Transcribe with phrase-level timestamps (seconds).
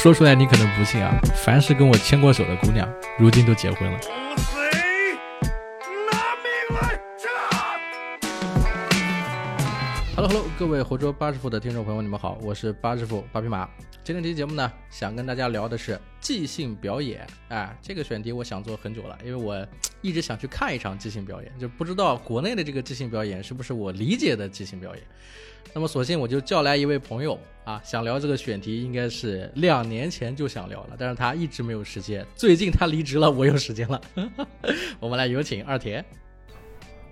[0.00, 3.98] 说出来你可能不信啊，凡是跟我牵过手的姑娘，如今都结婚了。
[10.14, 13.68] Hello，Hello，各位活捉八师傅的听众朋友，你们好，我是八师傅八匹马。
[14.04, 17.26] 今天这期节目呢，想跟大家聊的是即兴表演。
[17.48, 19.66] 哎，这个选题我想做很久了，因为我
[20.00, 25.02] 一直想去看一场即兴表演，就不知道国内的这个即兴表演是不是我理解的即兴表演。
[25.74, 32.26] 那么，索性我就叫来一位朋友啊，想聊这个选题，应该是两年前就想聊了，但是他一直没有时间。
[32.34, 34.00] 最近他离职了，我有时间了。
[34.98, 36.04] 我们来有请二田。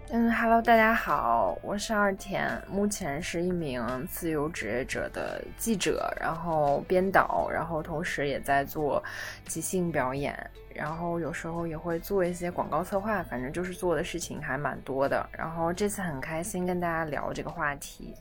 [0.09, 9.02] 嗯，Hello，大家好，我是二田，目前是一名自由职业者的记者，然后编导，然后同时也在做
[9.46, 10.38] 即兴表演，
[10.73, 15.28] 然后有时候也会做一些广告策划，反正就是做的事情还蛮多的。
[15.37, 18.15] 然后这次很开心跟大家聊这个话题。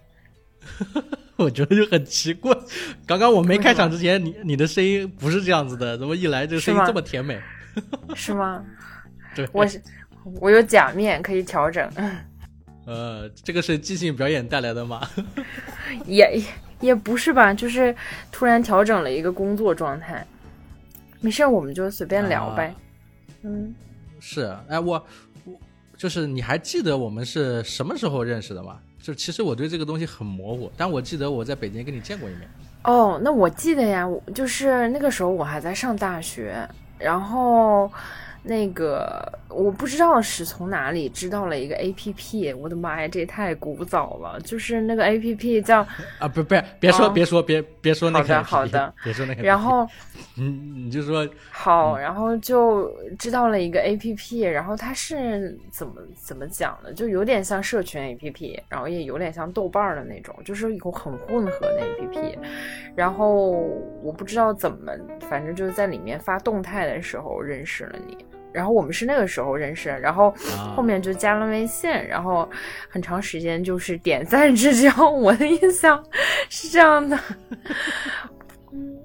[1.38, 2.56] 我觉得就很奇怪，
[3.06, 7.40] 刚刚我没开场之前，你你的声音不是这样子的，怎么一来这个声音这么甜美？
[8.16, 8.64] 是吗？
[9.36, 9.82] 对，我是。
[10.42, 11.88] 我有假面可以调整，
[12.88, 15.08] 呃，这个是即兴表演带来的吗？
[16.08, 16.42] 也
[16.82, 17.96] 也不是吧，就是
[18.32, 20.26] 突然调整了一个工作状态。
[21.22, 22.74] 没事，我们就随便聊呗。
[23.44, 23.72] 嗯，
[24.20, 25.06] 是，哎，我
[25.44, 25.54] 我
[25.96, 28.80] 就是你还记得我们是什么时候认识的吗？
[29.06, 32.50] 就其实我对这个东西很模糊，但我记得我在北京跟你见过一面。
[32.86, 36.68] 哦，那我记得呀，就是那个时候我还在上大学，
[36.98, 37.92] 然后。
[38.48, 44.38] 那个我不知道是从哪里知道了一个 A P P，我的妈呀，这也太古早了！
[44.42, 45.80] 就是那个 A P P 叫
[46.20, 49.42] 啊，不不，别说别说别别说那个，好的好的，别说那个。
[49.48, 49.88] 然后
[50.36, 62.40] 你你就说好，然后就知道了一个 A P P，然后它是怎么怎么讲的，就有点像社群 A P P，然后也有点像豆瓣的那种，就是一个很混合的 A P P。
[62.94, 63.52] 然后
[64.02, 64.92] 我不知道怎么，
[65.30, 68.18] 反正就是在里面发动态的时候认识了你。
[68.56, 70.34] 然后我们是那个时候认识，然后
[70.74, 72.50] 后面就加了微信，然后
[72.90, 75.10] 很长时间就是点赞之交。
[75.10, 76.02] 我的印象
[76.50, 77.20] 是这样的，
[78.72, 78.98] 嗯，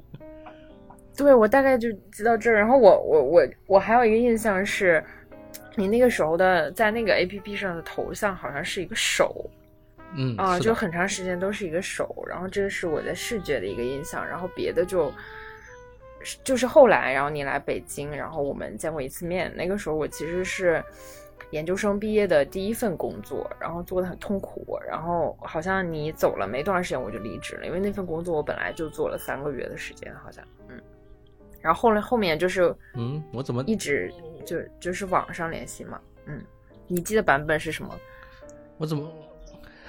[1.17, 2.57] 对我大概就知道这儿。
[2.57, 5.05] 然后我我我我还有一个印象是，
[5.75, 9.51] 你那个时候的在那个 A P P 上的头像好像是一个手，
[10.15, 12.25] 嗯啊，就很长时间都是一个手。
[12.29, 15.13] 然后这个是我的视觉的一个印象，然后别的就。
[16.45, 19.53] 就是后来，然后你来北京，然后我们见过一次面。
[19.57, 20.83] 那个时候我其实是
[21.51, 24.79] 研究生毕业的第一份工作，然后做的很痛苦。
[24.87, 30.81] 然后好像你走了没多长时间我就离职了，因为那份工作我本来就做了三个月的时间，好像嗯。
[31.61, 34.13] 然后后来后面就是嗯，我怎么一直
[34.45, 36.43] 就就是网上联系嘛，嗯。
[36.93, 37.97] 你记得版本是什么？
[38.77, 39.09] 我怎么？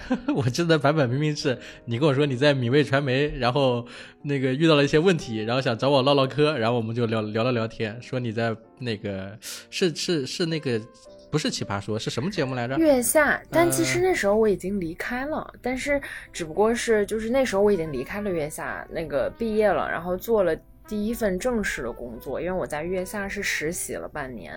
[0.35, 3.85] 我记得版本明明是你跟我说你在米味传媒，然后
[4.23, 9.37] 那个遇到了一些问题，然后想找我唠唠嗑，然后我们就聊聊了聊天，说你在那个
[9.69, 10.79] 是是是那个
[11.31, 12.77] 不是奇葩说是什么节目来着？
[12.77, 13.41] 月下。
[13.49, 16.01] 但其实那时候我已经离开了，但是
[16.33, 20.55] 只不过是就是那时候我已经离开了月下，那个毕业了，然后做了
[20.87, 24.53] 第一份正式的工作，因为我在月下是实习了半年，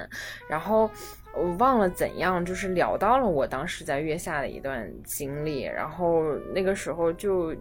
[0.49, 0.91] 然后。
[1.37, 6.23] 我忘了怎样，就是聊到了我当时在月下的一段经历，然后
[6.55, 7.53] 那个时候就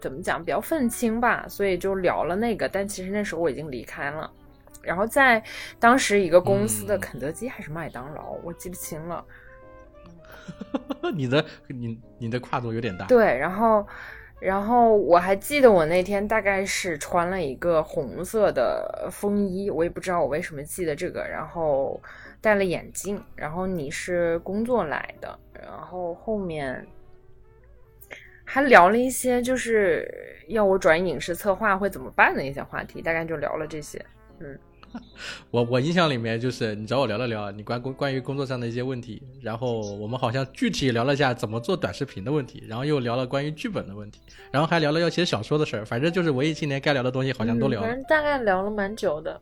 [0.00, 2.68] 怎么讲比较愤青吧，所以就聊了那个。
[2.68, 4.28] 但其实那时候我已经离开了，
[4.82, 5.40] 然后在
[5.78, 9.24] 当时一个公司的肯德基还是麦当劳，我记不清了。
[11.14, 13.06] 你的你你的跨度有点大。
[13.06, 13.86] 对，然后
[14.40, 22.02] 然后我还记得我那天大概是穿了一个红色的风衣，我也不知道我为什么记得这个，然后。
[22.40, 26.86] 戴了眼镜，然后你是工作来的，然后后面
[28.44, 34.04] 还聊了一些，就是要我转影视策划会怎么办的一些话题，大概就聊了这些。
[34.38, 34.58] 嗯，
[35.52, 44.20] 我我印象里面就是你找我聊了聊你关关关于工作上的一些问题，然后我们好像具体聊了一下怎么做短视频的问题，然后又聊了关于剧本的问题，
[44.50, 49.38] 然后还聊了要写小说的事儿，反正就是文艺青年该聊的东西好像都聊了，反正大概聊了蛮久的。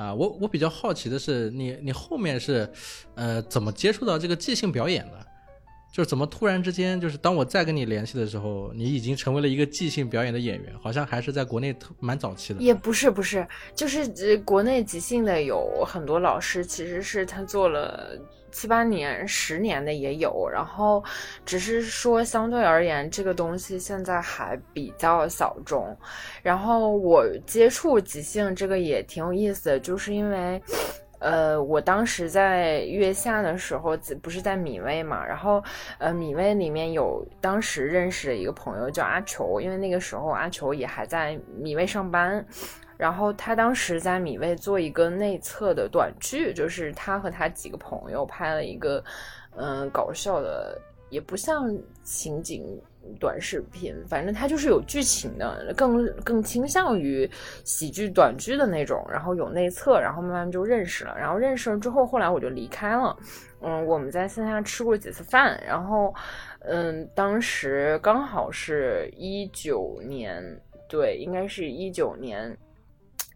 [0.00, 2.66] 啊，我我比较好奇的是，你你后面是，
[3.16, 5.26] 呃，怎么接触到这个即兴表演的？
[5.92, 12.62] 就是怎么突然之间，就是当我再跟你联系的时候，你已经成为了一个即兴表演的演员，好像还是在国内蛮早期的。
[12.62, 18.18] 也不是不是，就是，国内即兴的有很多老师，其实是他做了。
[18.50, 21.02] 七八年、十年的也有，然后
[21.44, 25.96] 只是说相对而言，这个东西现在还比较小众。
[26.42, 30.60] 然后我接触即兴这个也挺有意思的，就是因为
[31.20, 35.62] 呃，我当时在月下的时候，不是在米味嘛，然后
[35.98, 42.44] 呃，米味里面有当时认识的一个朋友叫阿球，因为那个时候阿球也还在米味上班。
[43.00, 49.02] 然后他当时在米味做一个内测的短剧，就是他和他几个朋友拍了一个，
[49.56, 51.74] 嗯，搞笑的，也不像
[52.04, 52.78] 情景
[53.18, 57.26] 短视频，反正他就是有剧情的，更更倾向于
[57.64, 59.02] 喜剧短剧的那种。
[59.10, 61.16] 然后有内测，然后慢慢就认识了。
[61.16, 63.16] 然后认识了之后，后来我就离开了。
[63.62, 65.58] 嗯，我们在线下吃过几次饭。
[65.66, 66.14] 然后，
[66.60, 70.44] 嗯，当时刚好是一九年，
[70.86, 72.54] 对，应该是一九年。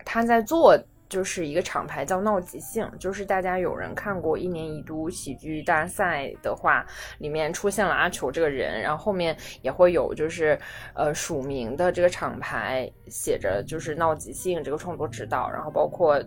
[0.05, 0.79] 他在做
[1.09, 6.85] 就是一个厂牌叫闹即兴，就是大家有人看过一年一度喜剧大赛的话，
[7.19, 10.59] 里面出现了阿球这个人，然后后面也会有就是
[10.95, 16.23] 呃署名的这个厂牌写着就是闹即兴这个创作指导，然后包括。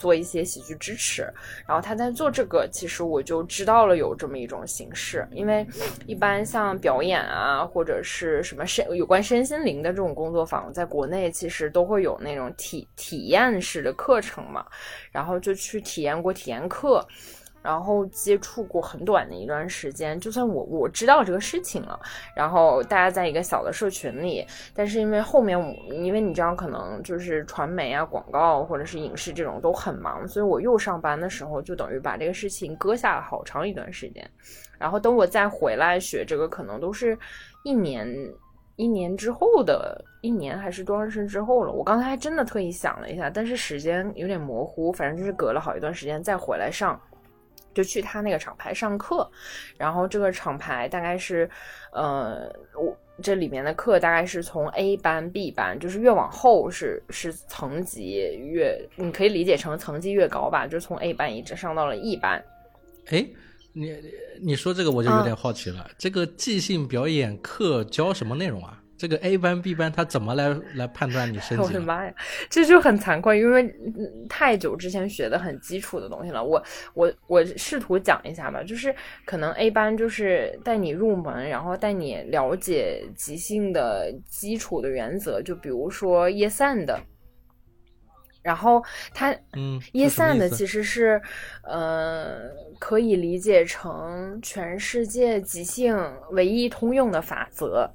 [0.00, 1.30] 做一些喜剧支持，
[1.66, 5.66] 然后他在做这个，其实我就知道了有这么一种形式，因为
[6.06, 14.64] 一般像表演啊，或者是什么身有关身心灵的这种工作坊，在国内其实都会有那种体体验式的课程嘛，
[15.12, 17.06] 然后就去体验过体验课。
[17.62, 21.98] 然后接触过很短的一段时间，就算我我知道这个事情了，
[22.34, 25.58] 然后大家在一个小的社群里，但是因为后面
[25.90, 34.28] 因为你知道可能就是传媒啊、广告或者是影视这种都很忙，所以我又上班的时候就等于把这个事情搁下了好长一段时间。
[34.78, 37.18] 然后等我再回来学这个，可能都是
[37.64, 38.08] 一年
[38.76, 41.70] 一年之后的一年还是多长时间之后了。
[41.70, 46.98] 我刚才还真的特意想了一下，但是时间有点模糊，反正就是隔了好一段时间再回来上。
[47.80, 49.26] 就去他那个厂牌上课，
[49.78, 51.48] 然后这个厂牌大概是，
[51.92, 62.44] 呃，我这里面的课大概是从 A 班、B 班，就是越往后是是层级越，你可以理解成层级越高吧，就从 A 班一直上到了 E 班。
[63.06, 63.26] 哎，
[63.72, 63.96] 你
[64.42, 68.79] 你说这个我就有点好奇了，这个即兴表演课教什么内容啊？
[69.00, 71.62] 这个 A 班 B 班他怎么来来判断你升级？
[71.62, 72.12] 我的妈呀，
[72.50, 73.74] 这就很惭愧，因为
[74.28, 76.44] 太久之前学的很基础的东西了。
[76.44, 76.62] 我
[76.92, 78.94] 我我试图讲一下吧，就是
[79.24, 86.94] 可能 A 班就是带你入门，然后带你了解即兴的基础的原则，就比如说 Yes and，
[88.42, 91.18] 然后它嗯，Yes and 其实是
[91.62, 95.96] 呃可以理解成全世界即兴
[96.32, 97.90] 唯一通用的法则。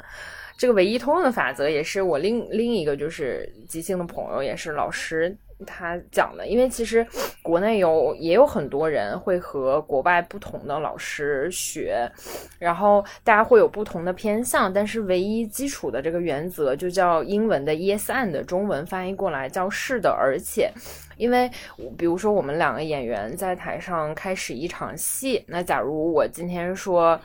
[0.57, 5.35] 这个唯一通用的法则也是我另另一个就是即兴的朋友，也是老师
[5.65, 6.47] 他讲的。
[6.47, 7.05] 因为其实
[7.41, 12.09] 国内有也有很多人会和国外不同的老师学，
[12.57, 20.71] 然后大家会有不同的偏向，但是唯一基础的这个原则就叫英文的 yes and，中文翻译过来叫是的，而且，
[21.17, 21.51] 因为
[21.97, 27.19] 比如说我们两个演员在台上开始一场戏，那假如我今天说。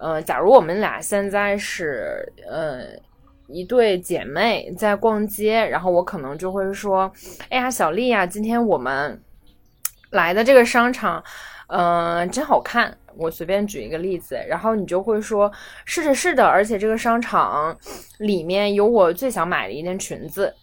[0.00, 2.86] 呃，假如我们俩现在是呃
[3.48, 7.12] 一对姐妹在逛街，然后我可能就会说
[7.50, 9.20] ：“哎呀，小丽呀，今天我们
[10.10, 11.22] 来的这个商场，
[11.68, 15.52] 嗯，真好看。”我随便举一个例子，然后你就会说
[15.84, 17.76] ：“是的，是的，而且这个商场
[18.18, 20.54] 里面有我最想买的一件裙子。”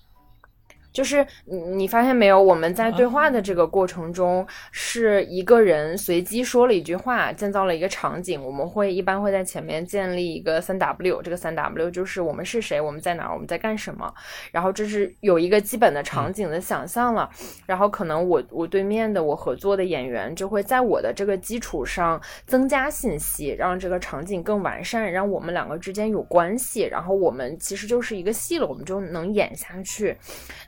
[0.98, 2.42] 就是你，你发现没有？
[2.42, 8.44] 我们在对话的这个过程中，是一个人随机说了一句话，建造了一个场景。
[8.44, 14.12] 我们会一般会在前面建立一个三 W，这个三 W 就是我们是谁，我们在哪儿，我们在干什么。
[14.52, 17.30] 然后这是有一个基本的场景的想象了。
[17.68, 26.88] 然后可能我我对面的我合作的演员就会在我的这个基础上增加信息，让这个场景更完善，让我们两个之间有关系。
[26.90, 30.18] 然后我们其实就是一个戏了，我们就能演下去。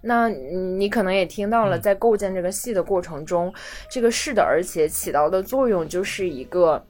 [0.03, 0.18] 那。
[0.19, 3.53] 那你可能也听到了，在构建这个戏的过程中，
[3.89, 6.85] 这个是的，而且起到的作用就是一个，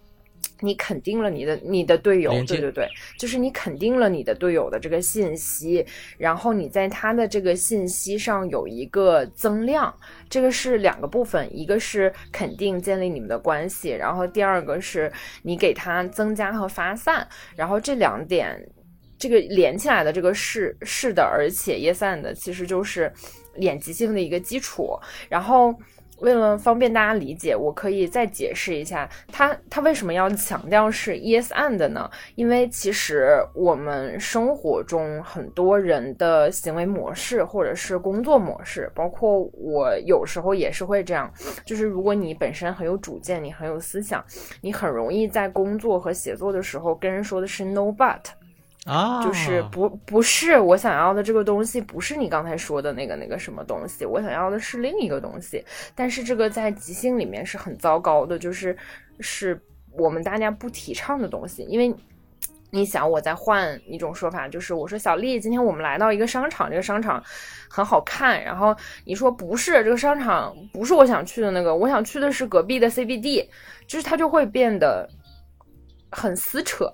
[0.62, 5.86] 你肯定了你的你的队友，对对对，就是你肯定了你的队友的这个信息，
[6.18, 9.94] 然后你在他的这个信息上有一个增量，
[10.28, 15.12] 这个是两个部分，一个是肯定建立你们的关系，然后第二个是
[15.44, 18.68] 你给他增加和发散，然后这两点。
[19.20, 23.12] 这个连起来的这个是是的，而且 yes and 其实就是
[23.58, 24.98] 演即兴的一个基础。
[25.28, 25.76] 然后
[26.22, 32.10] 为了方便大家理解，我可以再解释一下，他他为什么要强调是 yes and 呢？
[32.36, 41.32] 因为其实我们生活中很多人的行为模式或者是工作模式，包括我有时候也是会这样，
[41.66, 44.24] 就是如果你本身很有主见，你很有思想，
[44.62, 48.20] 你很容易在工作和写作的时候跟人说的是 no but。
[48.86, 55.64] 啊，就是不不是我想要的这个东西，不是你刚才说的那个那个什么东西，我想要的是另一个东西。
[55.94, 58.76] 但是这个在即兴里面是很糟糕的，就是
[59.20, 61.64] 是我们大家不提倡的东西。
[61.64, 61.94] 因为
[62.72, 67.22] 你想，我再换一种说法，就是我说小丽，今天我们来到一个商场，这个商场
[67.70, 68.42] 很好看。
[68.44, 73.46] 然后你说不是，这个商场不是我想去的那个，我想去的是隔壁的 CBD，
[73.88, 75.08] 就是它就会变得
[76.10, 76.92] 很撕扯，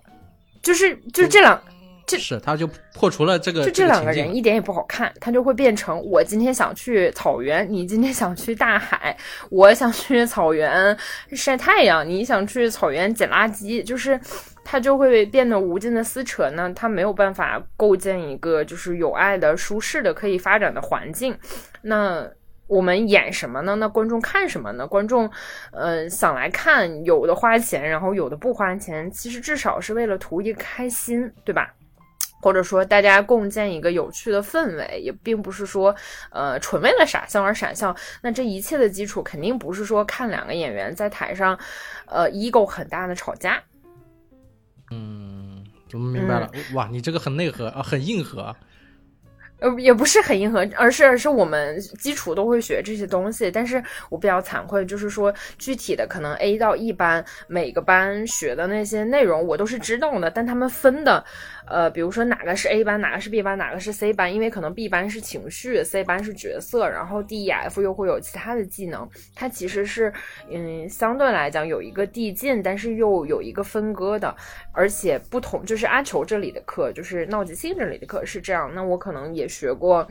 [0.63, 1.61] 就是就是这两。
[2.07, 9.17] 这是他就破除了这个，就这两个个人一点也不好看，他就会变成我今天想去草原，你今天想去大海，
[9.49, 10.95] 我想去草原
[11.31, 14.19] 晒太阳，你想去草原捡垃圾，就是
[14.63, 21.35] 他就会变得无尽的撕扯呢，他没有办法构建一个就是有爱的、舒适的、可以发展的环境。
[21.81, 22.27] 那
[22.67, 23.75] 我们演什么呢？
[23.75, 24.85] 那观众看什么呢？
[24.87, 25.29] 观众，
[25.71, 31.73] 呃，想来看，有的花钱，然后有的不花钱，其实至少是为了图一个开心，对吧？
[32.45, 35.95] 或者说，大家共建一个有趣的氛围，也并不是说，
[36.29, 37.95] 呃，纯为了傻笑而傻笑。
[38.21, 41.57] 那这一切的基础，肯定不是说看两个演员在台上，
[42.05, 43.59] 呃，ego 很大的吵架。
[44.91, 46.51] 嗯，我明白了。
[46.75, 48.55] 哇，你这个很内核啊，很硬核。
[49.59, 53.49] 呃，也不是很硬核，而是是我们基础都会学这些东西。
[53.49, 61.23] 但是我比较惭愧，就是说具体的可能 A 到 E 班每个班学的那些内容我都是知道的，但他们分的。
[61.67, 64.33] 呃，比如说哪个是 A 班，哪个是 B 班，哪个是 C 班？
[64.33, 69.09] 因为可能 B 班是情绪，C 班是角色，然后 D、E、F 又会有其他的技能。
[69.33, 70.13] 它其实是，
[70.49, 74.35] 嗯，相对来讲有一个递进，但是又有一个分割的，
[74.71, 75.65] 而且不同。
[75.65, 78.71] 就是阿球这里的课，就是闹即兴这里的课是这样。
[78.73, 80.07] 那我可能也学过。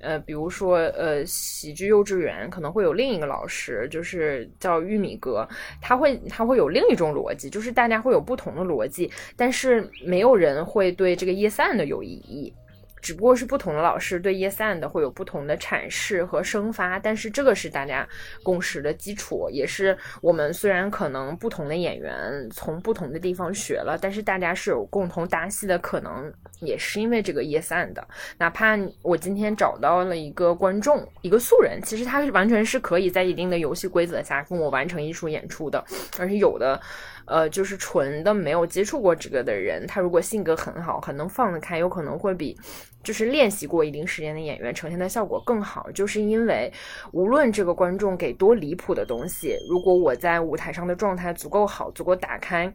[0.00, 5.48] 呃，比如说，呃，喜剧幼稚园可能会有另一个老师，就是叫玉米哥，
[5.80, 12.52] 他会他会有另一种逻辑，就是大家会有不同的逻辑，但是没有人会对这个叶散的有异议。
[13.00, 18.06] 只不过是不同的老师对 yes and 会有不同的阐释和生发，但是这个是大家
[18.42, 27.94] 共识的基础，也是我们虽然可能不同的演员从不同的地方学了，但是大家是有共同搭戏的可能，也是因为这个 yes and。
[28.38, 35.84] 哪怕我今天找到了一个观众，一个素人，其实他是完全是可以在一定的游戏规则下跟我完成艺术演出的，
[36.18, 36.80] 而且有的。
[37.28, 42.56] 呃，就是纯的没有接触过这个的人，他如果性格很好，很能放得开，有可能会比
[43.04, 45.90] 就是练习过一定时间的演员呈现的效果更好。
[45.92, 46.72] 就是因为
[47.12, 52.72] 无论这个观众给多离谱的东西，如果我在舞台上的状态足够好，足够打开，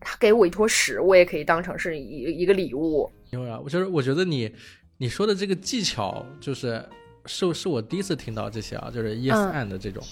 [0.00, 3.10] 他给我一坨屎，我也可以当成是一一个礼物。
[3.30, 4.50] 因为啊，我就是我觉得你
[4.96, 6.82] 你说的这个技巧，就是
[7.26, 10.02] 是是我第一次听到这些啊，就是 yes and 的这种。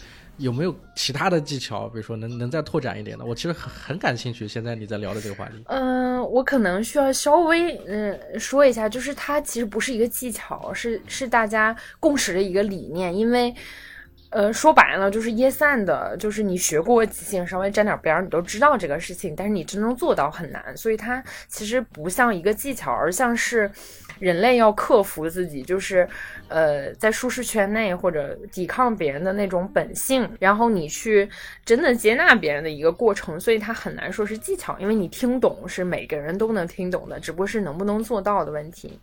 [0.40, 1.88] 有没有其他的技巧？
[1.88, 3.24] 比如说，能能再拓展一点的？
[3.24, 4.48] 我其实很很感兴趣。
[4.48, 13.14] 现在你在聊的这个话题，嗯，我可能需要稍微嗯说一下，就是它其实不是一个技巧，是是大家共识的一个理念。
[13.14, 13.54] 因为，
[14.30, 20.76] 呃，说白了就是耶散的，就是你学过即兴，稍微沾点边儿，你都知道这个事情，但是你真正做到很难。
[20.76, 23.70] 所以它其实不像一个技巧，而像是。
[24.20, 26.08] 人类要克服自己，就是，
[26.46, 31.28] 呃，在舒适圈内或者抵抗别人的那种本性，然后你去
[31.64, 39.00] 真的接纳别人的一个过程，所以它很难说是技巧，因为你听懂是每个人都能听懂的，只不过是能不能做到的问题。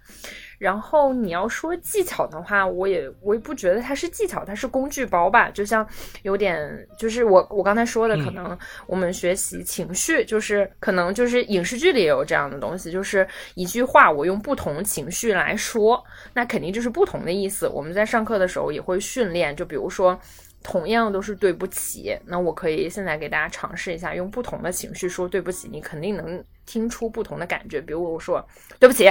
[0.57, 5.49] 然后你要说技巧的话，我也我也不觉得它是技巧，它是工具包吧。
[5.51, 5.87] 就像
[6.23, 17.67] 有点，就是我我刚才说的，可能我们学习情绪，就是可能就是影视剧里也有这样的东西，就是一句话我用不同情绪来说，那肯定就是不同的意思。
[17.67, 20.19] 我们在上课的时候也会训练，就比如说
[20.63, 27.79] 同样都是对不起，那我可以现在给大家尝试一下，用不同的情绪说对不起，你肯定能听出不同的感觉。
[27.79, 28.43] 比如我说
[28.79, 29.07] 对不起。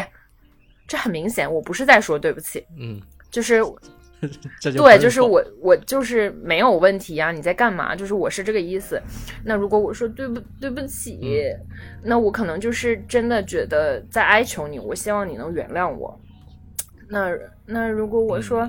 [0.86, 3.00] 这很明显，我不是在说对不起，嗯，
[3.30, 3.60] 就是，
[4.60, 7.94] 就对，就是我，我就是没有问题呀，你在干嘛？
[7.96, 9.00] 就是我是这个意思。
[9.44, 11.20] 那如果我说对不对不起，
[12.02, 16.18] 那我可能就是真的觉得在哀求你，我希望你能原谅我。
[17.08, 17.30] 那
[17.66, 18.68] 那如果我说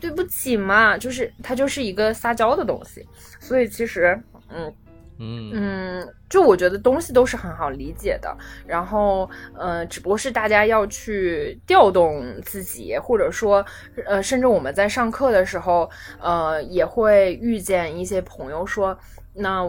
[0.00, 3.06] 对不起嘛，就是它就是一个撒娇的东西，
[3.40, 4.72] 所以其实，嗯。
[5.18, 6.06] 嗯。
[6.28, 8.34] 就我觉得东西都是很好理解的，
[8.66, 13.64] 然后呃，只不过是大家要去调动自己，或者说
[14.06, 18.98] 呃，甚至我们在上课的时候，呃，也会遇见一些朋友说，
[19.34, 19.62] 那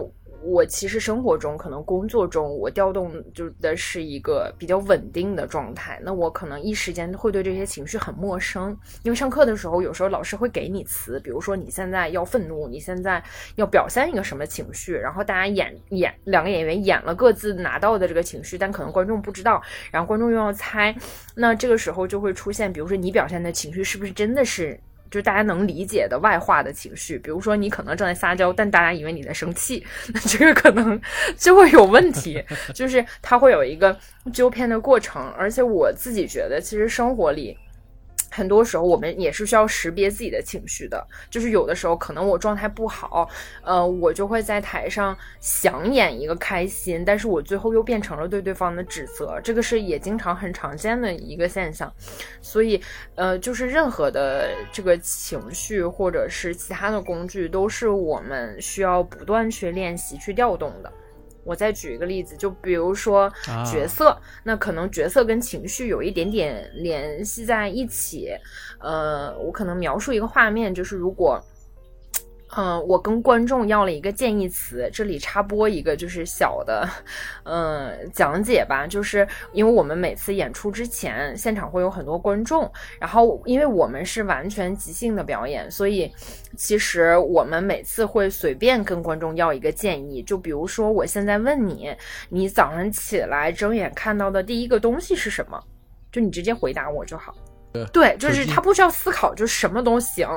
[0.44, 8.76] 我其实生活中可能工作中我调动就的是一个比较稳定的状态，那我可能一时间会对这些情绪很陌生。
[9.02, 13.22] 因为上课的时候，有时候老师会给你词，比如说你现在要愤怒，你现在
[13.56, 20.94] 要表现一个什么情绪，然后大家演演两个演员演了各自拿到的这个情绪，但可能观众不知道，然后观众又要猜，
[21.34, 24.78] 那这个时候就会出现，比如说你表现的情绪是不是真的是。
[25.14, 31.00] 就是大家能理解的外化的情绪，比如说你可能正在撒娇，但大家以为你在生气， 那这个可能
[31.38, 32.44] 就会有问题。
[32.74, 33.96] 就是它会有一个
[34.32, 37.56] 纠偏的过程，而且我自己觉得，其实生活里。
[38.34, 41.06] 很多时候，我们也是需要识别自己的情绪的。
[41.30, 43.28] 就是有的时候，可能我状态不好，
[43.62, 49.40] 呃，我就会在台上想演一个开心，但是我最后又变成了对对方的指责。
[49.44, 51.92] 这个是也经常很常见的一个现象。
[52.42, 52.82] 所以，
[53.14, 60.92] 呃，就是任何的这个情绪或者是其他的工具，都是我们需要不断去练习去调动的。
[61.44, 63.32] 我再举一个例子，就比如说
[63.70, 68.30] 角色，那可能角色跟情绪有一点点联系在一起。
[68.78, 71.42] 呃，我可能描述一个画面，就是如果。
[72.56, 76.88] 嗯，我跟观众要了一个建议词，这里插播一个就是小的，
[77.42, 78.86] 嗯，讲解吧。
[78.86, 82.70] 就是因为我们每次演出之前，现场会有很多观众，
[83.00, 86.10] 然后因为我们是完全即兴的表演，所以
[86.56, 90.22] 其实我们每次会随便跟观众要一个建议。
[90.22, 91.90] 就比如说，我现在问你，
[92.28, 95.60] 你早上起来睁眼看到的第一个东西是什么？
[96.12, 97.34] 就你直接回答我就好。
[97.92, 100.28] 对，就是他不需要思考，就什么都行。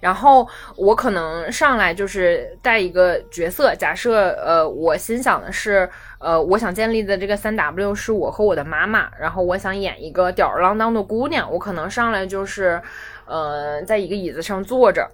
[0.00, 5.86] 然后我可能上来就是带一个角色，假设呃，我心想的是，
[6.18, 12.80] 呃，我想建立的这个三 W 是我和我的妈妈，然后我想演一个吊儿郎当的姑娘，我可能上来就是，
[13.26, 15.06] 呃，在一个椅子上坐着，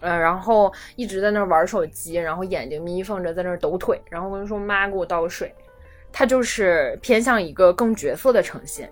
[0.00, 5.52] 呃，然后一直在那玩手机，然后眼睛眯缝着在那抖腿，然后跟人说妈给我倒个水，
[6.12, 8.88] 他就是偏向一个更角色的呈现。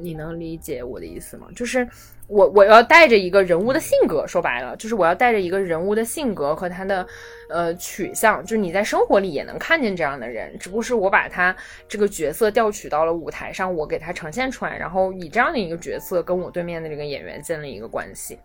[0.00, 1.46] 你能理解我的意思吗？
[1.54, 1.86] 就是
[2.28, 7.06] 我我要带着一个人物的性格，说白了，就是我要带着一个人物的性格和他的
[7.50, 11.54] 呃取向，就是你在生活里也能看见这样的人，只不过是我把他
[11.86, 18.38] 这个角色调取到了舞台上，我给他呈现出来，然后以这样的一个角色跟我对面的这个演员建立一个关系，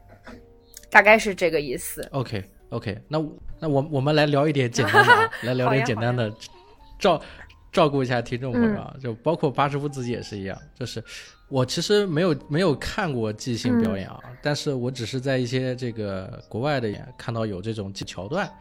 [0.90, 2.06] 大概是这个意思。
[2.12, 3.24] OK OK，那
[3.60, 6.30] 那我我们来聊一点简单的， 来聊点简单的，
[7.00, 7.22] 照
[7.72, 11.02] 照顾一下听众朋友啊，就包括巴师傅自己也是一样，就是。
[11.50, 18.52] 我其实没有没有看过即兴表演啊，但是我只是在一些这个国外的演看到有这种桥段，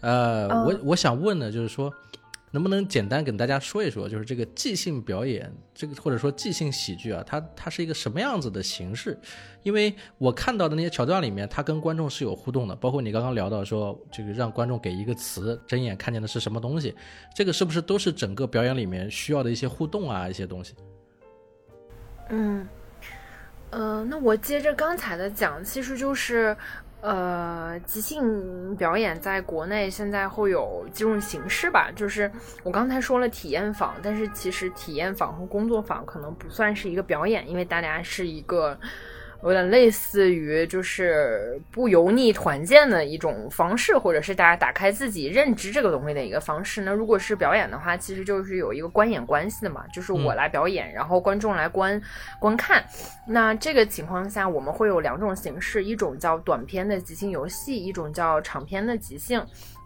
[0.00, 1.90] 呃，我我想问的就是说，
[2.50, 9.18] 能不能简单跟大家说一说，就是这个即兴表演，这个或者说即兴喜剧啊，它它是一个什么样子的形式？
[9.62, 16.94] 因为我看到的那些桥段里面，它跟观众是有互动的，包括你刚刚聊到说，这个让观众给一个词，睁眼看见的是什么东西，
[17.34, 20.74] 这个是不是都是整个表演里面需要的一些互动啊，一些东西？
[22.30, 22.66] 嗯，
[23.70, 26.56] 呃，那我接着刚才的讲，其实就是，
[27.00, 32.30] 呃，即兴表演在国内现在会有几种形式吧，就是
[32.62, 38.78] 我刚才说了体验坊，但是其实体验坊和工作坊可能不算是一个表演，因为大家是一个。
[39.42, 46.82] 有点类似于就是不油腻团建的一种方式，或者是大家打开自己认知这个东西的一个方式。
[46.82, 52.00] 那如果是表演的话，其实就是有一个观演关系的嘛，就是我来表演，然后观众来观
[52.38, 52.84] 观看。
[53.26, 59.42] 那这个情况下，我们会有两种形式，一种叫短片的即兴游戏，一种叫长篇的即兴。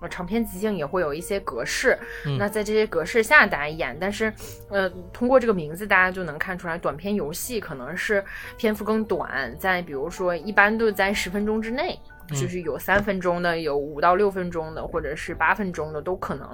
[0.08, 1.98] 长篇即兴也会有一些格式，
[2.38, 4.32] 那在这些格式下大家演，但是，
[4.68, 8.24] 呃，通过这个名字大家就能看出来，短篇游戏可能是
[8.56, 16.48] 篇幅更短，在比如说一般都在十分钟之内，就是有三分钟的，有五到六分钟的，或者是八分钟的都可能。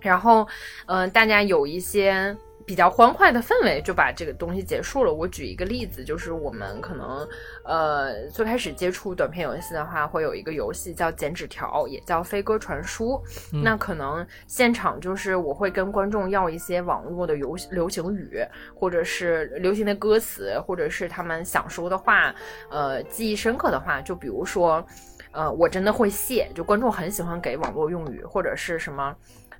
[0.00, 0.46] 然后，
[0.86, 2.36] 嗯，大家有一些。
[2.66, 5.14] 比较欢快的氛围就把这个东西结束了。
[5.14, 7.26] 我举一个例子，就是我们可能，
[7.64, 13.22] 呃，最开始接触短片游戏的话，会有一个游戏叫剪纸条，也叫飞鸽传书。
[13.62, 22.34] 那可能现场就是我会跟观众要一些网络的流流行语，或者是流行的歌词，或者是他们想说的话，
[22.68, 24.84] 呃，记忆深刻的话，就比如说，
[25.30, 29.14] 呃，我真的会谢，就观众很喜欢给网络用语，或者是什么。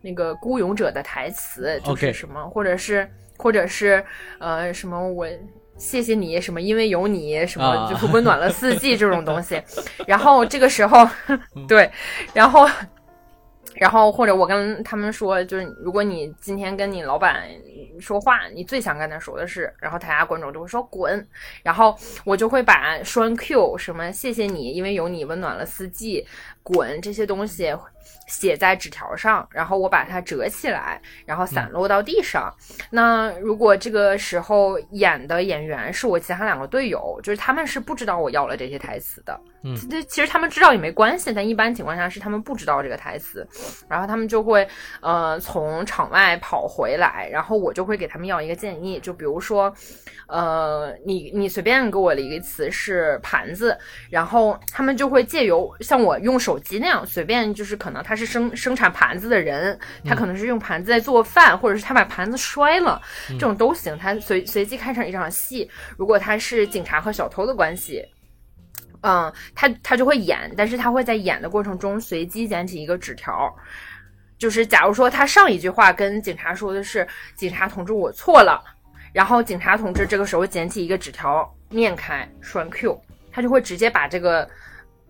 [0.06, 4.04] 那个孤勇者的台词就是什么，或者是，或者是，
[4.38, 5.26] 呃，什么我
[5.76, 9.60] 谢谢你，什么因为有你，什么就是温暖了四季这种东西。
[10.06, 11.04] 然后这个时候，
[11.66, 11.90] 对，
[12.32, 12.70] 然后，
[13.74, 17.42] 然后或者我跟他们说，就是如果你今天跟你老板
[17.98, 21.26] 说话，你最想跟他说的是，然后台下观众就会说滚，
[21.64, 26.24] 然后我就会把双 Q 什么谢谢你，因为有你温暖了四季。
[26.62, 27.72] 滚这些东西
[28.26, 32.52] 写在纸条上，然后我把它折起来，然后散落到地上。
[32.90, 39.38] 那如果这个时候演的演员是我其他两个队友，就是他们是不知道我要了这些台词的。
[39.66, 43.44] 嗯，这其实他们知道也没关系，但一般情况下是他们不知道这个台词，
[43.88, 44.66] 然后他们就会
[45.00, 49.74] 呃从场外跑回来，然后我就会给他们要一个建议，就比如说，
[50.28, 53.76] 呃，你你随便给我的一个词是盘子，
[54.08, 68.04] 然后他们就会借由像我用手机那样随便，就是可能他是生生产盘子的人，他可能是用盘子在做饭，或者是他把盘子摔了，这种都行，他随随机开场一场戏，如果他是警察和小偷的关系。
[69.08, 73.54] 嗯，他他就会演，但是他会在演的过程中随机捡起一个纸条，
[74.36, 78.60] 就是假如说他上一句话跟警察说的是“警察同志，我错了”，
[79.14, 84.50] 然后警察同志这个时候捡起一个纸条念开栓 Q，他就会直接把这个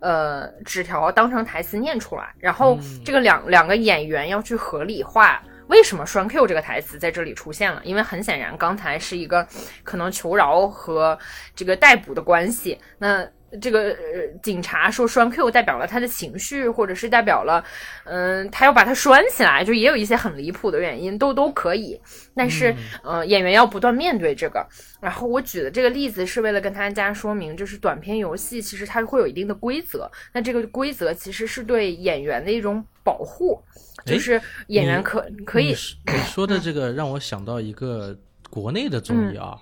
[0.01, 9.49] 呃纸条当成台词念出来，然后这个两两个演员要去合理化为什么栓 Q 这个台词在这里出现了，因为很显然刚才是一个
[9.83, 11.19] 可能求饶和
[11.55, 13.27] 这个逮捕的关系，那。
[13.61, 17.65] 这个呃，警察说栓 Q 代表了他的情绪，或者是代表了，
[18.05, 22.01] 嗯，他要把它拴起来，就也有一些很离谱的原因，都都可以。
[22.35, 24.67] 但是，呃，演员要不断面对这个。
[25.01, 33.61] 然后我举的这个例子是为了跟大家说明，就是短片游戏其实它会有一定的规则，那这个规则其实是对演员的一种保护，
[34.05, 35.69] 就是演员可可以。
[35.69, 38.17] 你说的这个让我想到一个
[38.51, 39.57] 国内的综艺啊。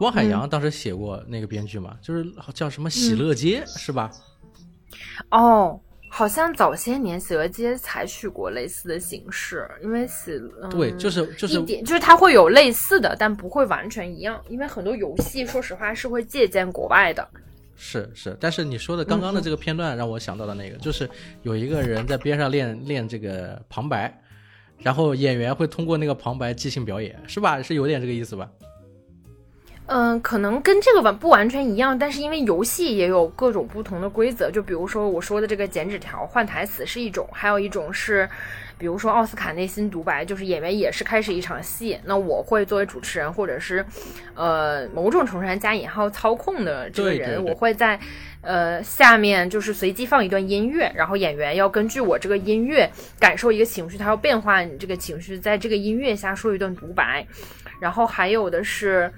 [0.00, 4.10] 汪海洋当时写过那个编剧嘛，就是叫什么《喜乐街》是吧？
[5.30, 5.78] 哦，
[6.10, 17.28] 好像早些年《喜乐街》采取过类似的形式，因为喜对，就是就是一点，就是它会有类似的，但不会完全一样，因为很多游戏说实话是会借鉴国外的。
[17.76, 21.08] 是是，但是你说的刚刚的这个片段让我想到的那个，就是
[21.42, 24.18] 有一个人在边上练练这个旁白，
[24.78, 27.62] 然后演员会通过那个旁白即兴表演，是吧？
[27.62, 28.50] 是有点这个意思吧？
[29.92, 38.28] 嗯，可能跟这个完不完全一样，但是因为游戏也有各种不同的规则，就比如说我说的这个剪纸条换台词是一种，还有一种是，
[38.78, 43.84] 比如说奥斯卡内心独白，就是演员也是开始一场戏，那我会作为主持人或者是，
[44.36, 47.98] 呃，某种程度上加引号操控的这个人，我会在，
[48.42, 57.26] 呃，下面就是随机放一段音乐，然后演员要根据我这个音乐感受一个情绪，他要变化你这个情绪，在这个音乐下说一段独白，
[57.80, 59.12] 然后还有的是。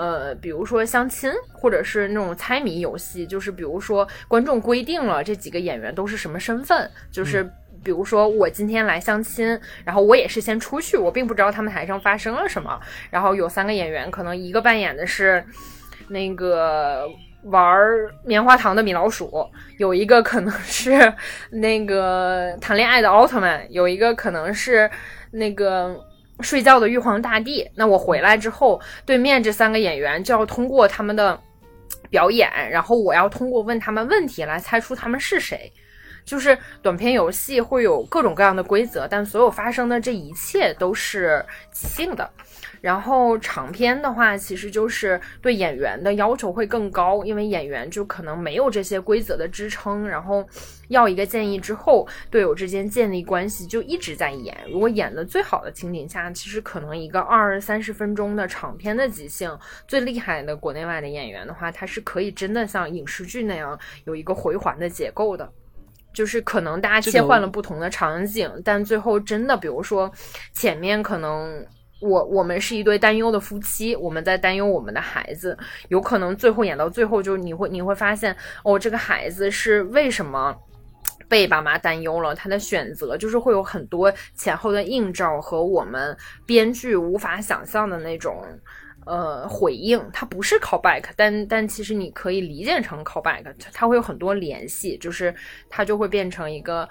[0.00, 7.44] 呃，比如说相亲，或者是那种猜谜游戏，就是比如说观众规定了这几个演员都是什么身份，就是
[7.84, 9.46] 比如说我今天来相亲，
[9.84, 15.44] 然后我也是先出去，我并不知道他们台上发生了什么，然后有三个演员，可能一个扮演的是
[16.08, 17.06] 那个
[17.44, 17.78] 玩
[18.24, 21.12] 棉花糖的米老鼠，有一个可能是
[21.50, 24.90] 那个谈恋爱的奥特曼，有一个可能是
[25.30, 26.06] 那个。
[26.42, 31.38] 睡觉的玉皇大帝，那我回来之后，对面这三个演员就要通过他们的
[32.08, 35.72] 表演，然后我要通过问他们问题来猜出他们是谁。
[36.22, 42.30] 就是短片游戏会有各种各样的规则，但所有发生的这一切都是即兴的。
[42.80, 50.08] 然后长篇的话，其实就是对演员的要求会更高，因为演员就可能没有这些规则的支撑。
[50.08, 50.46] 然后
[50.88, 54.56] 要一个建议之后，队友之间建立关系，就一直在演。
[54.70, 59.54] 如果演的最好的情景下，其实可能一个二三十分钟的长篇的即兴，
[59.86, 65.46] 最厉害的国内外的演员的话，他是可以真的像影视剧那样有一个回环的结构的。
[66.14, 70.10] 就是可能大家切换了不同的场景，但最后真的，比如说
[70.54, 71.62] 前面可能。
[72.00, 75.56] 我我们是一对担忧的夫妻，我们在担忧我们的孩子，
[75.88, 78.34] 有可能最后演到最后，就是你会你会发现，
[78.64, 80.56] 哦，这个孩子是为什么
[81.28, 82.34] 被爸妈担忧了？
[82.34, 88.42] 他的选择就是会有很多前后的映照和我们编剧无法想象的那种
[89.04, 90.02] 呃回应。
[90.10, 95.34] 它不是 callback，但但其实你可以理解成 callback，它会有很多联系，就是
[95.68, 96.88] 它就会变成一个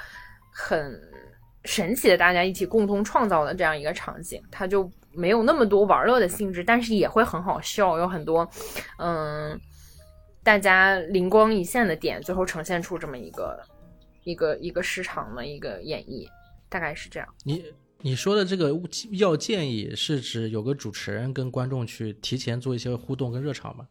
[0.54, 0.98] 很
[1.66, 4.90] 神奇的大家一起共同创造的这样一个场景，它就。
[5.14, 8.50] 没有那么多玩乐的性质，但是也会很好笑，有很多，
[8.98, 9.60] 嗯，
[10.44, 13.60] 大家灵光一现的点，最后呈现出这么一个
[14.24, 16.28] 一个一个市场的一个演绎，
[16.70, 17.28] 大概是这样。
[17.44, 17.64] 你
[18.02, 18.72] 你说的这个
[19.12, 23.88] 要建议是指有个主持人跟观众去提前做一些互动跟热场吗？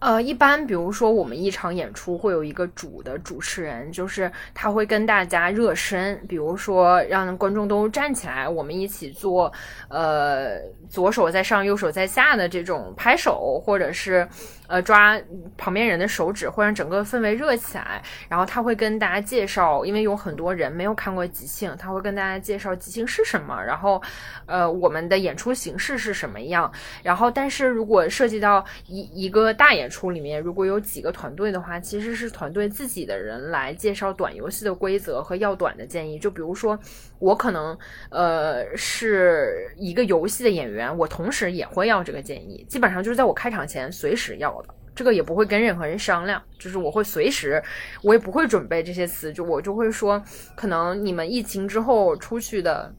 [0.00, 9.52] 呃，一般比如说我们一场演出会有一个主的主持人，就是他会跟大家热身，比如说让观众都站起来，我们一起做，
[9.88, 10.58] 呃，
[10.88, 14.26] 左手在上，右手在下的这种拍手，或者是
[14.68, 15.20] 呃抓
[15.58, 18.02] 旁边人的手指，会让整个氛围热起来。
[18.26, 24.00] 然后他会跟大家介绍，因为有很多人没有看过即兴，他会跟大家介绍即兴是什么，然后
[24.46, 26.72] 呃我们的演出形式是什么样。
[27.02, 36.18] 然后，但是如果涉及到一一个大演出里面如果有几个团队的话，其实是团队自己的人来介绍短游戏的规则和要短的建议。
[36.18, 36.78] 就比如说，
[37.18, 37.76] 我可能
[38.10, 42.64] 呃是一个游戏的演员，我同时也会要这个建议。
[42.68, 47.62] 基本上就是在我开场前随时要的，这个也不会跟任何人商量，就是我会随时，
[48.02, 50.22] 我也不会准备这些词，就我就会说，
[50.54, 52.94] 可能你们疫情之后出去的。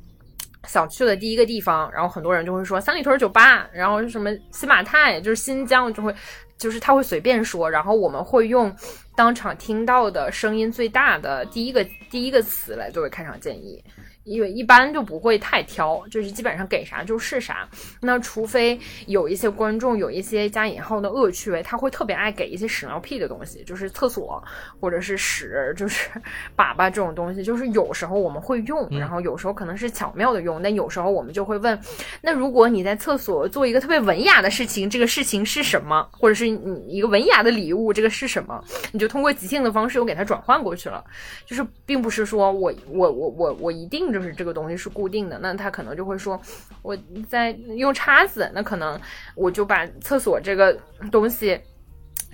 [0.68, 6.14] 想去的第一个地方，然后很多人就会说三里屯酒吧，然后什么新马泰，就是新疆，就会，
[6.58, 8.74] 就是他会随便说，然后我们会用
[9.16, 13.84] 当场听到的声音最大的第一个第一个词来作为开场建议。
[14.24, 17.68] 因为一般就不会太挑，就是基本上给啥就是啥。
[18.02, 24.44] 那除非有一些观众有一些加引号的恶趣味，他会特别爱给一些屎尿屁的东西，就是厕所
[24.80, 26.08] 或者是屎，就是
[26.56, 27.44] 粑粑这种东西。
[27.44, 30.62] 就是有时候我们会用，然后有时候可能是巧妙的用。
[30.62, 31.80] 但有时候我们就会问：
[32.22, 36.08] 那如果你在厕所做一个特别文雅的事情，这个事情是什么？
[36.12, 38.64] 或者是你一个文雅的礼物，这个是什么？
[38.92, 41.04] 你就通过即兴的方式又给它转换过去了。
[41.48, 44.11] 就是并不是说我我我我我一定。
[44.12, 46.40] 就是这个东西是固定的，那他可能就会说，
[46.82, 46.98] 我
[47.28, 49.00] 在用叉子，那可能
[49.36, 50.78] 我就把厕所这个
[51.12, 51.60] 东西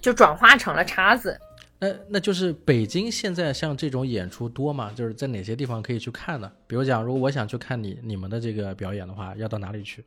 [0.01, 1.39] 就转化成了叉子。
[1.79, 4.91] 那那就是北京现在像这种演出多吗？
[4.95, 6.51] 就是在哪些地方可以去看呢？
[6.65, 10.03] 比如讲，如果我想去看你你们的这个表演的话，要到哪里去？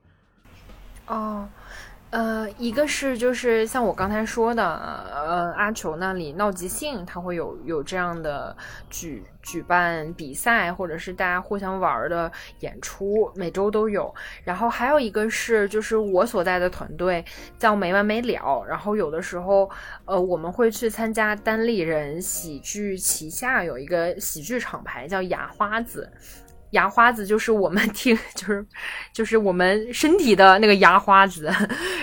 [1.06, 1.48] 哦。
[2.10, 8.56] 呃，一个是就是像我刚才说的，呃，阿球那里闹即兴，他会有有这样的
[8.88, 14.12] 举举办比赛，或者是大家互相玩的演出，每周都有。
[14.42, 17.24] 然后还有一个是，就是我所在的团队
[17.60, 18.64] 叫没完没了。
[18.68, 19.70] 然后有的时候，
[20.04, 26.10] 呃，我们会去参加单立人喜剧旗下有一个喜剧厂牌叫牙花子。
[26.70, 28.66] 牙花子就是我们听，就是
[29.12, 31.50] 就是我们身体的那个牙花子，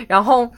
[0.07, 0.49] 然后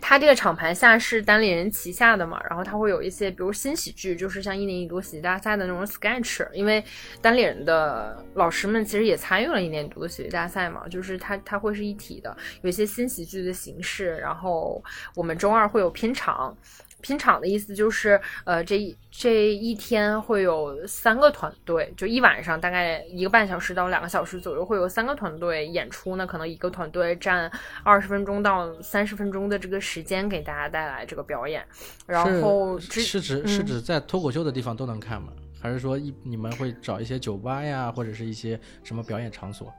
[0.00, 6.82] 他这个厂牌下是单立人旗下的嘛，然后他会有一些，比如新喜剧，就是像一年一度喜剧大赛的那种 sketch，因为
[7.20, 14.82] 单立人的老师们其实也参与了一年一度的喜剧大赛嘛，就是他他会是一体的，有一些新喜剧的形式，然后
[15.14, 16.56] 我们周二会有片场。
[17.00, 26.26] 拼场的意思就是，呃，这一这一天会有三个团队，就一晚上大概一个半小时到两个小时左右，会有三个团队演出呢。
[26.26, 27.50] 可能一个团队占
[27.82, 31.64] 二十分钟到三十分钟的这个时间，给大家带来这个表演。
[32.06, 35.32] 然后是指是指在脱口秀的地方都能看吗？
[35.60, 39.72] 还是说一你们会找一些酒吧呀，或者是一些什么表演场所？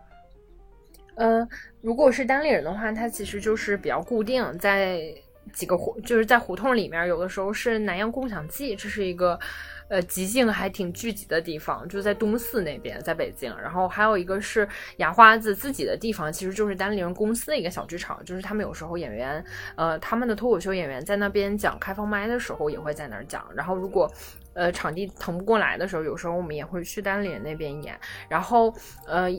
[1.15, 1.47] 呃，
[1.81, 5.01] 如果是单立人的话，它其实就是比较固定在。
[5.53, 9.37] 几个胡就是在胡同里面，有的时候是南洋共享记，这是一个
[9.89, 13.53] 呃即兴还挺聚集的地方，就在东四那边，在北京。
[13.61, 19.43] 然后还有一个是牙花子自己的地方，其实就是单立人公司的一个小剧场，就是他们有时候演员
[19.75, 23.45] 呃他们的脱口秀演员在那边讲开放麦的时候，也会在那儿讲。
[23.53, 24.09] 然后如果
[24.53, 27.97] 呃，场地腾不过来的时候，有时候我们也会去单连那边演。
[28.27, 28.73] 然后，
[29.07, 29.29] 呃，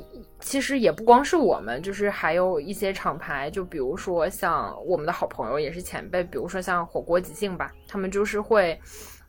[0.40, 8.80] 其实也不光是我们，就是还有一些厂牌，就比如说像我们的好朋友，也是前辈，比如说像火锅即兴吧，他们就是会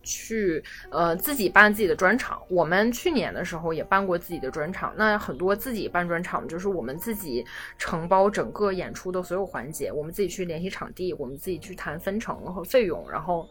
[0.03, 2.41] 去呃自己办自己的专场。
[2.49, 4.93] 我们去年的时候也办过自己的专场。
[4.95, 7.45] 那很多自己办专场，就是我们自己
[7.77, 13.45] 承包整个演出的所有环节，我们自己去联系场地，我们自己去谈分成和费用，然后。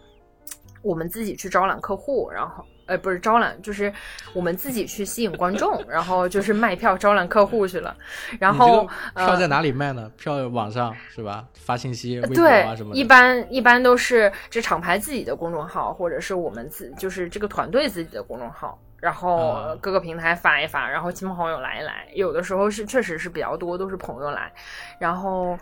[0.83, 3.93] 我们自己去招揽客户，然后，呃，不是招揽，就是
[4.35, 7.97] 我们自己去吸引观众，然后就是卖票招揽客户去了。
[8.41, 10.11] 然后票在哪里卖呢？
[10.19, 11.45] 票网上是吧？
[11.55, 12.99] 发信息、微博啊什么的。
[12.99, 22.09] 一般一般都是这厂牌自己的公众号，或者是我们自就是这个团队自己的公众号，然后各个平台发一发，然后亲朋好友来一来。
[22.15, 24.53] 有的时候是确实是比较多，都是朋友来，
[24.99, 25.57] 然后。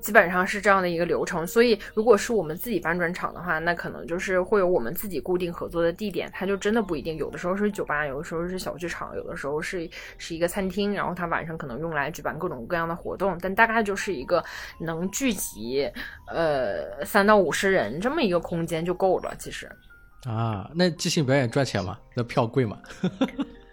[0.00, 14.44] 基本上是这样的一个流程，所以如果是我们自己办专场的话，那可能就是会有我们自己固定合作的地点，它就真的不一定，有的时候是酒吧，有的时候是小剧场，有的时候是是一个餐厅，然后它晚上可能用来举办各种各样的活动，但大概就是一个
[14.80, 15.90] 能聚集
[16.26, 19.70] 呃三到五十人这么一个空间就够了，其实。
[20.26, 21.98] 啊，那即兴表演赚钱吗？
[22.14, 22.78] 那票贵吗？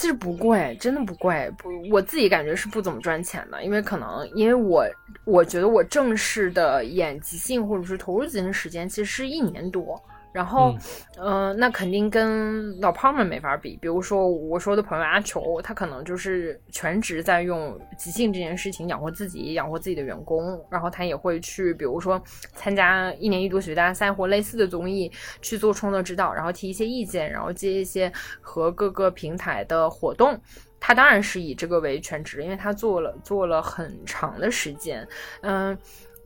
[0.00, 1.52] 其实不贵，真的不贵。
[1.58, 4.86] 不，我自己感觉是不怎么赚钱的，因为可能因为我
[5.26, 10.02] 我觉得我正式的演即兴或者是投入即兴时间其实是一年多。
[10.32, 10.74] 然后，
[11.18, 13.76] 嗯，那肯定跟老胖们没法比。
[13.80, 20.64] 比如说，我说的朋友阿球，他可能就是全职在用即兴这件事情养活自己，养活自己的员工。
[20.70, 22.22] 然后他也会去，比如说
[22.54, 25.10] 参加一年一度喜剧大赛或类似的综艺，
[25.42, 30.40] 去做创作指导，然后提一些意见，然后接一些和各个平台的活动。
[30.78, 35.06] 他当然是以这个为全职，因为他做了做了很长的时间，
[35.42, 35.76] 嗯。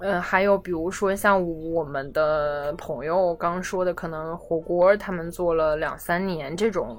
[0.01, 1.41] 嗯，还有比如说像
[1.73, 6.99] 我们的朋友刚说的，可能火锅他们做了两三年，这种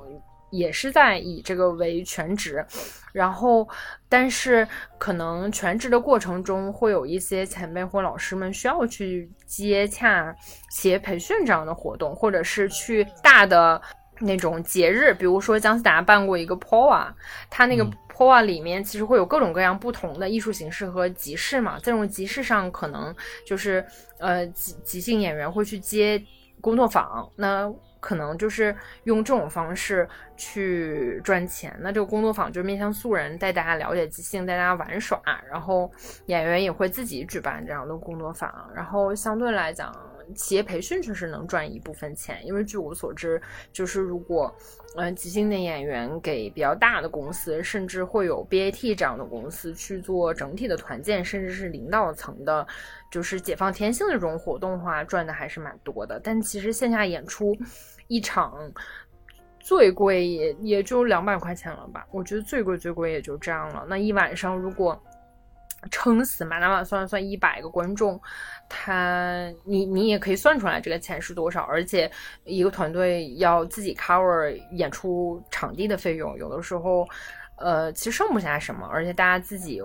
[0.49, 2.65] 也是在以这个为全职。
[3.11, 3.67] 然后，
[4.09, 10.33] 但是可能全职的过程中，会有一些前辈或老师们需要去接洽
[10.71, 13.79] 企业培训这样的活动，或者是去大的
[14.19, 17.07] 那种节日，比如说姜思达办过一个 POA，
[17.49, 17.85] 他那个。
[18.15, 23.13] 破瓦里面其实会有各种各样不同的艺术形式和集市嘛，这种集市上可能
[23.45, 23.85] 就是
[24.19, 26.23] 呃即即兴演员会去接
[26.61, 28.73] 工作坊，那可能就是
[29.03, 31.75] 用这种方式去赚钱。
[31.81, 35.19] 那这个工作坊就是面向素人，带大家了解即兴，带大家玩耍，
[35.51, 35.91] 然后
[36.27, 39.93] 演员也会自己举办这样的工作坊，然后相对来讲。
[40.33, 44.53] 企业培训确实能赚一部分钱，因为据我所知，就是如果，
[44.95, 52.65] 嗯，即兴的演员给比较大的公司，甚至会有 BAT 这样的公司去做整体的团建，甚至是领导层的，
[53.11, 56.19] 就是解放天性的这种活动的话，赚的还是蛮多的。
[56.23, 57.55] 但其实线下演出
[58.07, 58.53] 一场
[59.59, 62.05] 最贵也也就两百块钱了吧？
[62.11, 63.85] 我觉得最贵最贵也就这样了。
[63.89, 65.01] 那一晚上如果
[65.91, 68.19] 撑死满打满算算一百个观众。
[68.67, 72.09] 他，你你也可以算出来这个钱是多少，而且
[72.43, 77.07] 一个团队要自己 cover 演出场地的费用，有的时候，
[77.57, 79.79] 呃，其实剩不下什么，而且大家自己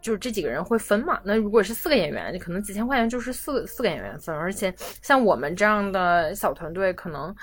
[0.00, 1.20] 就是这几个人会分嘛。
[1.22, 7.34] 那如果是四个演员，可能几千块钱就是四四个演员分，而且像我们这样的小团队，可能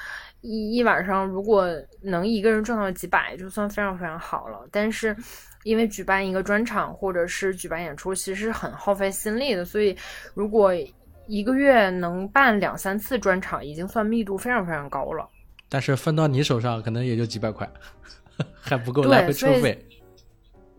[0.42, 1.68] 一一晚上如果
[2.02, 4.68] 能一个人赚到几百，就算非常非常好了。
[4.72, 5.16] 但是。
[5.64, 9.64] 因为举办一个专场或者是举办演出，其实很耗费心力的。
[9.66, 9.96] 所以，
[10.34, 10.74] 如果
[11.28, 15.28] 一个月能办两三次专场，已经算密度非常非常高了。
[15.70, 17.70] 但是分到你手上，可能也就几百块，
[18.60, 19.88] 还不够来回车费。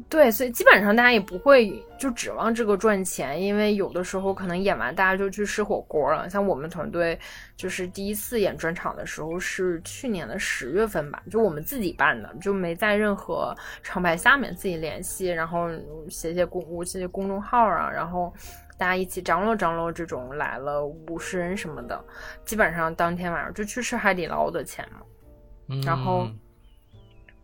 [0.09, 6.29] 对，所以基本上大家也不会就指望这个赚钱，因为有的时候可能演完大家就去吃火锅了。
[6.29, 7.19] 像我们团队
[7.57, 15.69] 就是第一次演专场的时候是去年的十月份吧，就我们自己办的，就没在任何厂牌下面自己联系，然后
[16.09, 18.33] 写写公写写公众号啊，然后
[18.79, 22.03] 大家一起张罗张罗，这种来了五十人什么的，
[22.45, 26.27] 基本上当天晚上就去吃海底捞的钱嘛，然后。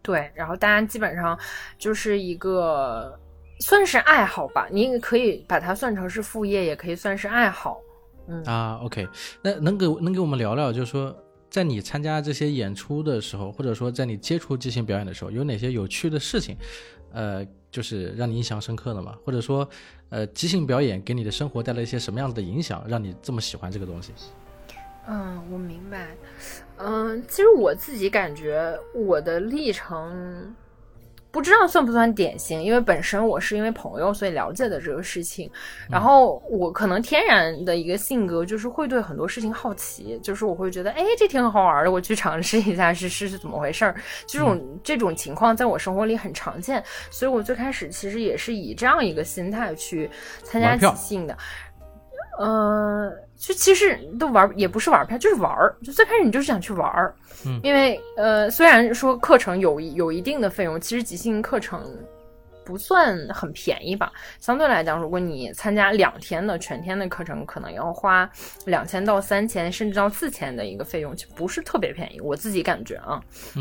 [0.03, 1.39] 对，然后大家基本上
[1.79, 3.19] 就是一个
[3.61, 7.81] 算是爱好吧，你也可以把它算成是副业，也可以算是爱好。
[8.29, 9.09] 嗯啊，OK，
[9.43, 11.17] 那能给能给我们聊聊，就是说
[11.51, 16.57] 在你参加这些演出的时候，或者说在你接触即兴表演的时候，有哪些有趣的事情，
[17.13, 19.15] 呃，就是让你印象深刻的吗？
[19.25, 19.69] 或者说，
[20.11, 24.13] 呃，即兴表演给你的生活带来一些什么样子的影响，让你这么喜欢这个东西？
[25.09, 26.09] 嗯，我明白。
[26.77, 30.55] 嗯，其实我自己感觉我的历程
[31.31, 35.51] 不知道算不算典型，因为本身我是因为朋友所以了解的这个事情。
[35.91, 43.95] 然后我可能天然的一个性格就是会对很多事情好奇，就是我会觉得，哎，这挺好玩的，我去尝试一下是是是怎么回事儿。
[44.27, 50.11] 这种这种情况在我生活里很常见，所以我最开始其实也是以这样一个心态去
[50.45, 51.37] 参加即兴的。
[52.39, 55.75] 嗯，就其实都玩也不是玩票，就是玩儿。
[55.83, 61.83] 就最开始你就是想去玩儿，嗯，因为呃，虽然说课程有有一定的费用，其实即兴课程
[62.65, 64.13] 不算很便宜吧。
[64.39, 68.31] 相对来讲，如果你参加两天的全天的课程，可能要花
[68.67, 72.21] 两千到三千，甚至到四千的一个费用，就不是特别便宜。
[72.21, 73.21] 我自己感觉啊，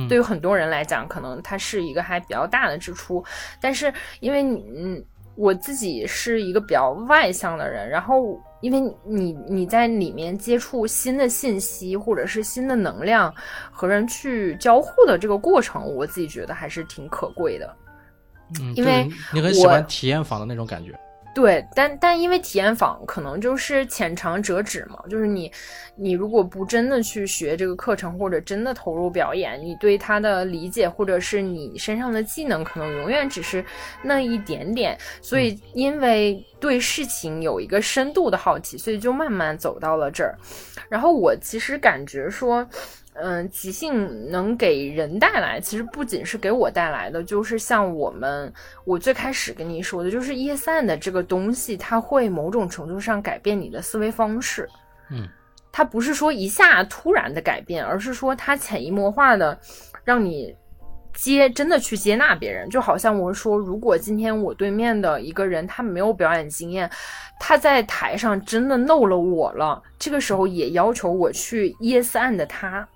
[0.10, 3.24] 对于很多人来讲，可能它是一个还比较大的支出。
[3.62, 5.04] 但是因为你，嗯，
[5.38, 8.38] 我自己是一个比较外向的人，然后。
[8.60, 13.32] 因为你你在里面接触新的信息或者是新的能量
[13.71, 17.76] 和人去交互的这个过程，我自己觉得还是挺可贵的。
[18.60, 20.91] 嗯，因为你很喜欢体验房的那种感觉。
[21.38, 25.52] 对，但但因为体验坊可能就是浅尝辄止嘛，就是你，
[25.95, 33.63] 你如果不真的去学这个课程，或者真的投入表演，你对他的理解，或者是你身上的技能，可能永远只是
[34.02, 34.97] 那一点点。
[35.21, 40.36] 所以，因为对事情有一个深度的好奇，所以就慢慢走到了这儿。
[40.89, 42.67] 然后我其实感觉说。
[43.19, 48.53] 嗯，即兴能给人带来，其实不仅是给我带来的，就是像我们，
[48.86, 54.69] 我最开始跟你说的，就是叶散的这个东西，它会某种程度上改变你的思维方式。
[55.10, 55.27] 嗯，
[55.71, 59.58] 它不是说一下突然的改变，而是说它潜移默化的
[60.03, 60.56] 让你
[61.15, 62.69] 接真的去接纳别人。
[62.69, 66.87] 就好像我说，如果今天我对面的一个人他没有表演经验，
[67.39, 72.87] 他在台上真的漏了我了，这个时候也要求我去 yes and 他。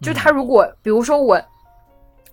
[0.00, 1.40] 就他如果，比如说我，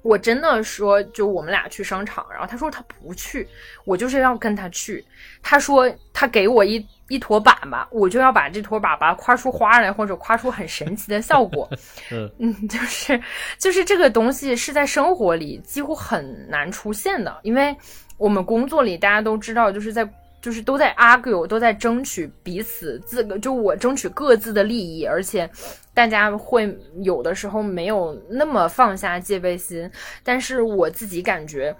[0.02, 3.48] 我真的说，就我们俩去商场，然后他说他不去，
[3.86, 5.04] 我就是要跟他去。
[5.42, 11.70] 他说他给我一一坨粑粑，我就要把这坨粑粑夸出花来，或者夸出很神奇的效果。
[12.38, 13.20] 嗯，就是
[13.58, 17.76] 就是这个东西是在生活里几乎很难出现的，因为
[18.18, 20.08] 我们工作里大家都知道，就是在。
[20.42, 25.50] 就是都在 argue，都在争取彼此自个，就我争取各自的利益，而且
[25.96, 29.90] 大家会有的时候没有那么放下戒备心。
[30.24, 31.76] 但是我自己感觉，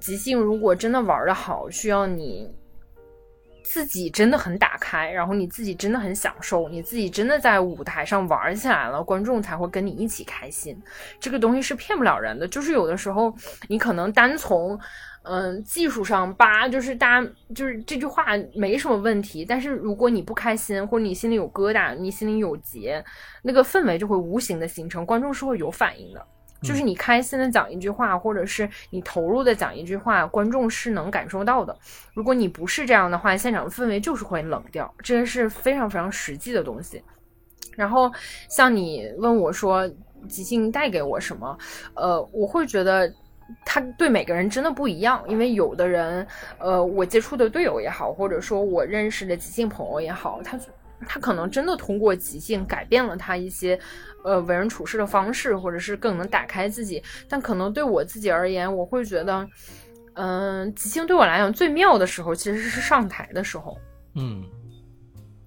[0.00, 2.50] 即兴如果真的玩的好，需要你
[3.62, 10.76] 自己真的很打开，然后你自己真的很享受，你自己真的在舞台上玩起来了，观众才会跟你一起开心。
[11.20, 13.32] 这个东西是骗不了人的，就是有的时候
[13.68, 14.76] 你可能单从。
[15.24, 23.04] 嗯，技术上吧，就是大家就是这句话没什么问题，但是如果你不开心，或者你心里有疙瘩，你心里有结，
[23.42, 26.26] 那个氛围就会无形的形成，观众是会有反应的。
[26.60, 31.76] 就是你开心的讲一句话，或者是你投入的讲一句话，观众是能感受到的。
[32.14, 37.00] 如果你不是这样的话，现场氛围就是会冷掉，这个是非常非常实际的东西。
[37.76, 38.10] 然后
[38.48, 39.88] 像你问我说
[40.28, 41.56] 即兴带给我什么，
[41.94, 43.12] 呃，我会觉得。
[43.64, 46.26] 他对每个人真的不一样，因为有的人，
[46.58, 50.58] 呃，我接触的队友也好，或者说我认识的即兴朋友也好，他
[51.06, 53.78] 他可能真的通过即兴改变了他一些，
[54.24, 57.02] 呃，为人处事的方式，或者是更能打开自己。
[57.28, 59.48] 但可能对我自己而言，我会觉得，
[60.14, 63.76] 嗯，即兴对我来讲最妙的时候，其实是上台的时候。
[64.14, 64.44] 嗯。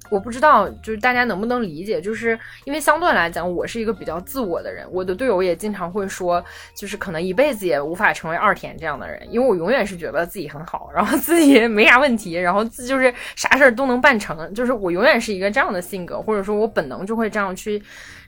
[0.10, 4.86] 我不知道，就是大家能不能理解，就是因为相对来讲，我是一个比较自我的人。
[4.92, 6.44] 我的队友也经常会说，
[6.76, 17.82] 就是可能一辈子也无法成为二田这样的人，因为我永远是觉得自己很好，然后自己没啥问题，然后自就是啥事儿都能办成，就是我永远是一个这样的性格，或者说我本能就会这样去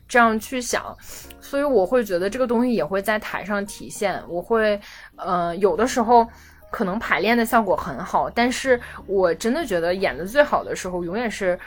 [0.08, 0.96] 这样去想，
[1.40, 4.22] 所以我会觉得这个东西也会在台上体现。
[4.28, 4.80] 我会，
[5.16, 6.28] 呃，有的时候。
[6.72, 11.58] 可能排练的效果很好，但是我真的觉得演的最好的时候，永远是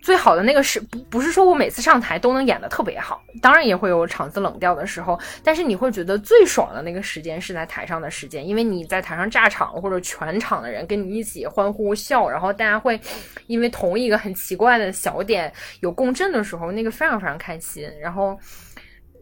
[0.00, 12.98] 最好的那个是不不是说我每次上台都能演的特别好，当然也会有场子冷掉的时候，但是你会觉得最爽的那个时间是在台上的时间，因为你在台上炸场，或者全场的人跟你一起欢呼笑，然后大家会
[13.46, 18.38] 因为同一个很奇怪的小点有共振的时候，那个非常非常开心，然后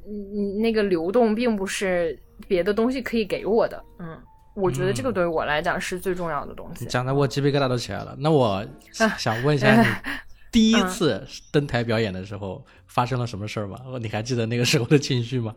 [0.07, 4.17] 嗯那个流动并不是别的东西可以给我的，嗯。
[4.61, 6.85] 我觉得这个对于我来讲是最重要的东西。
[6.87, 8.15] 讲的我鸡皮疙瘩都起来了。
[8.19, 8.65] 那我
[9.17, 9.87] 想问一下你，
[10.51, 13.79] 第一次登台表演的时候发生了什么事儿吗？
[14.01, 15.55] 你还记得那个时候的情绪吗？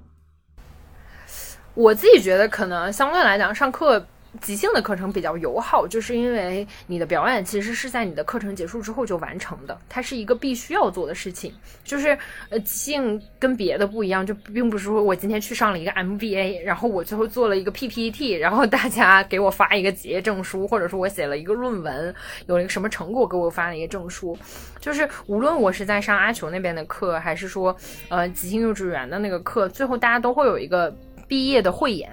[1.73, 4.05] 我自己觉得，可能相对来讲，上课。
[4.39, 11.53] 即兴的课程比较友好，就是因为你的表演其实是在你的课程结束之后就完成的，它是一个必须要做的事情。
[11.83, 12.17] 就是
[12.49, 22.15] 呃，即兴跟别的不一样，就并不是说我今天去上了一个 MBA，然后我最后做了一个 PPT，然后大家给我发一个结业证书，或者说我写了一个论文，
[22.45, 24.37] 有了一个什么成果给我发了一个证书。
[24.79, 27.75] 就是无论我是在上阿球那边的课，还是说
[28.07, 30.95] 呃即兴幼稚园的那个课，最后大家都会有一个
[31.27, 32.09] 毕业的汇演。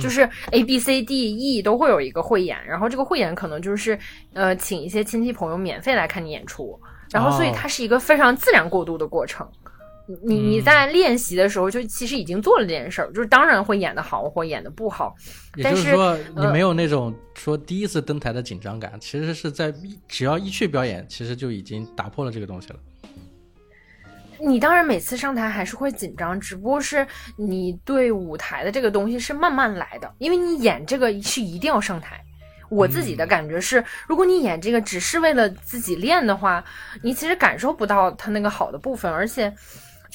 [0.00, 3.98] 就是 A B C D E 都会有一个汇演，然后这个汇演可能就是
[4.32, 6.78] 呃，请一些亲戚朋友免费来看你演出，
[7.10, 9.46] 然后所以它是一个非常自然过渡的过程。
[10.22, 15.14] 你你在练习的时候就其实已经做了这件事儿，就是当然会演的好或演的不好，
[15.56, 19.72] 也就是说你没有那种说第一次登台的紧张感，其实是在
[20.06, 22.76] 只要一去表演，其实就已经打破了这个东西了。
[24.44, 32.20] 你当然每次上台还是会紧张，只不过是你对舞台的这个东西是慢慢来的，因为你演这个是一定要上台。
[32.68, 36.64] 我自己的感觉是，如果你演这个只是为了自己练的话，
[37.02, 39.52] 你其实感受不到它那个好的部分，而且。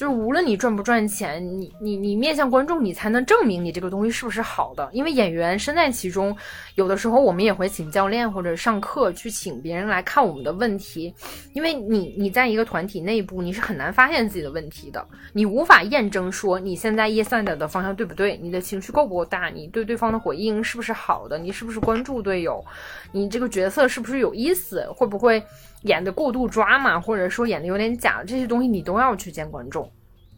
[0.00, 4.88] 就是无论你赚不赚钱，你你你面向观众，你才能证明你这个东西是不是好的。
[4.94, 6.34] 因为演员身在其中，
[6.76, 11.14] 有的时候我们也会请教练或者上课去请别人来看我们的问题。
[11.52, 22.64] 因为你你在一个团体内部，你是很难发现自己的问题的，你无法验证说你现在 yes and 的方向对不对，你的情绪够不够大，你对对方的回应是不是好的，你是不是关注队友，
[23.12, 25.42] 你这个角色是不是有意思，会不会。
[25.82, 29.90] 演的过度抓嘛，或者说演的有点假，这些东西你都要去见观众。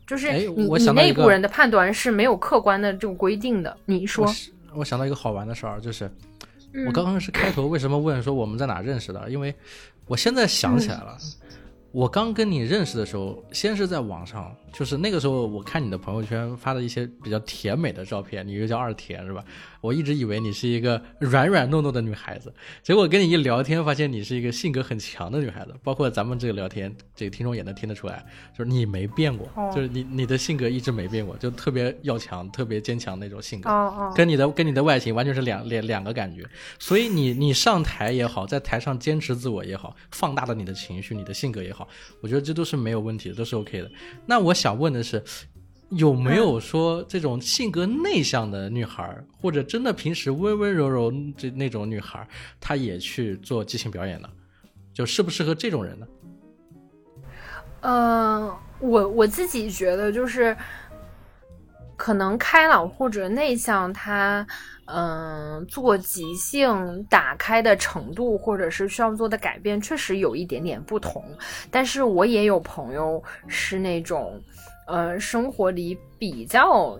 [0.07, 3.75] 就是哎你你内部人的判断是没有客观的这个规定的。
[3.87, 4.27] 你说
[4.73, 6.11] 我，我想到一个好玩的事儿，就是
[6.73, 9.31] 嗯我刚刚是开头为什么问说我们在哪认识的？
[9.31, 9.55] 因为
[10.07, 11.17] 我现在想起来了，
[11.93, 19.45] 我刚跟你认识的时候，先是在网上，就是那个时候我看你的朋友圈发的一些比较甜美的照片，你又叫二甜是吧？
[19.81, 22.53] 我一直以为你是一个软软糯糯的女孩子，
[22.83, 25.75] 结果跟你一聊天，发现你是一个性格很强的女孩子。
[25.83, 28.25] 包括咱们这个聊天，这个听众也能听得出来，
[28.57, 33.69] 就是你没变过，哦就是你你的性格一直没变过，就特别要强、特别坚强那种性格。
[33.69, 36.49] 哦哦，跟你的跟你的外形完全是两两两个感觉，
[36.79, 41.89] 所以你你上台也好，在台上坚持自我也好，放大了你的情绪、你的性格也好，
[42.21, 43.91] 我觉得这都是没有问题的，都是 OK 的。
[44.27, 45.21] 那我想问的是，
[45.89, 52.25] 有没有说这种性格内向的女孩儿，或者真的平时温温柔柔这那种女孩，
[52.61, 54.29] 她也去做即兴表演呢？
[54.95, 56.07] 就适不适合这种人呢？
[57.81, 60.57] 嗯，我我自己觉得就是，
[61.97, 64.47] 可能开朗或者内向，他
[64.85, 71.25] 嗯做即兴打开的程度，或者是需要做的改变，确实有一点点不同。
[71.71, 74.41] 但是我也有朋友是那种，
[74.93, 76.99] 呃，生活里比较。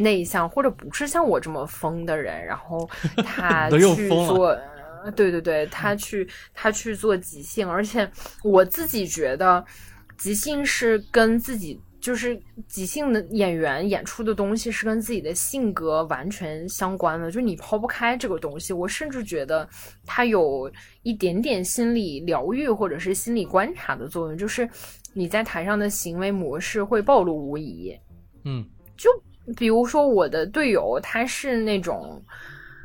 [0.00, 2.88] 内向或者不是像我这么疯的人，然后
[3.26, 4.56] 他去做，
[5.02, 6.24] 呃对对对，他去
[6.54, 8.08] 他去做即兴，而且
[8.44, 9.64] 我自己觉得，
[10.16, 18.72] 即兴是跟自己就是即兴的演员演出的东西是跟自己的性格完全相关的，就你抛不开这个东西。
[18.72, 19.68] 我甚至觉得
[20.06, 20.70] 它有
[21.02, 24.68] 一点点心理疗愈或者是心理观察的作用，就是
[25.18, 27.92] 你在台上的行为模式会暴露无遗。
[28.44, 28.64] 嗯
[28.96, 29.10] 就
[29.56, 32.22] 比如说我的队友，他是那种，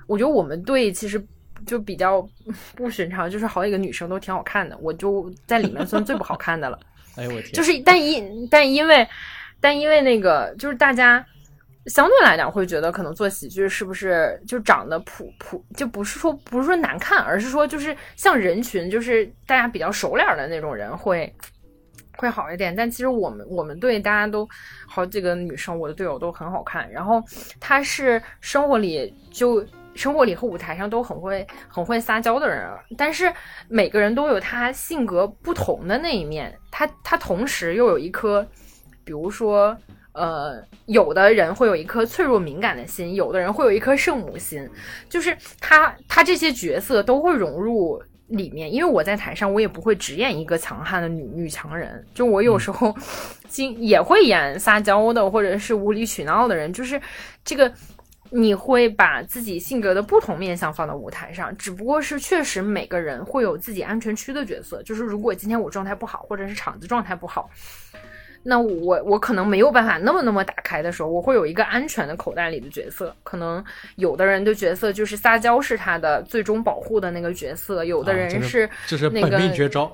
[0.07, 1.23] 我觉得我们队其实
[1.67, 2.27] 就比较
[2.75, 6.79] 不寻常，就是好几个女生都挺好看的，我就在里面算最不好看的了。
[7.15, 9.07] 哎呦我天，就是但因但因为
[9.59, 11.23] 但因为那个就是大家
[11.85, 21.31] 相对来讲会觉得可能做喜剧是不是就长得普普就不是说不是说难看，而是说就是像人群就是大家比较熟脸的那种人会。
[22.17, 24.47] 会好一点，但其实我们我们队大家都
[24.87, 26.89] 好几个女生，我的队友都很好看。
[26.91, 27.21] 然后
[27.59, 33.31] 她是生活里就生活里和舞台上都很会很会撒娇的人，但是
[33.67, 36.53] 每个人都有他性格不同的那一面。
[36.71, 38.45] 他他同时又有一颗，
[39.03, 39.75] 比如说
[40.13, 44.67] 呃，有的人会有一颗脆弱敏感的心，有的人会有一颗圣母心，
[45.09, 48.01] 就是他他这些角色都会融入。
[48.33, 52.93] 里面，因为我在台上，我也不会只演一个强悍的女女强人，就我有时候
[53.47, 56.99] 经也会演撒娇的，或者是无理取闹的人，就是
[57.45, 57.71] 这个
[58.31, 67.49] 你会把自己性格的不同面相放到舞台上，只不过是确实每个人会有自己安全区的角色，就是如果今天我状态不好，或者是场子状态不好。
[68.43, 73.15] 那我我可能没有办法那么那么打开的时候，我会有一个安全的口袋里的角色。
[73.23, 73.63] 可能
[73.95, 79.91] 有的人的角色就是撒娇是他的最终保护的那个角色，有的人是就是那个本命绝招。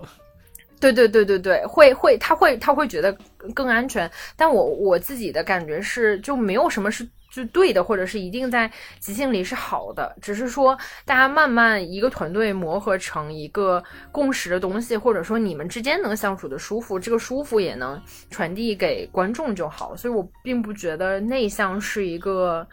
[0.80, 3.16] 对对对对对，会会他会他会觉得
[3.54, 4.10] 更安全。
[4.36, 18.02] 但我我自己的感觉是，就没有什么是就对的，或者是一定在即兴里是好的，只是说大家慢慢一个团队磨合成一个共识的东西，或者说你们之间能相处的舒服，这个舒服也能
[18.32, 19.96] 传递给观众就好。
[19.96, 22.66] 所以我并不觉得内向是一个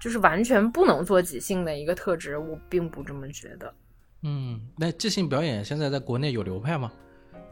[0.00, 3.72] 就是完全不能做即兴的一个特质，我并不这么觉得。
[4.22, 6.92] 嗯，那即兴表演现在在国内有流派吗？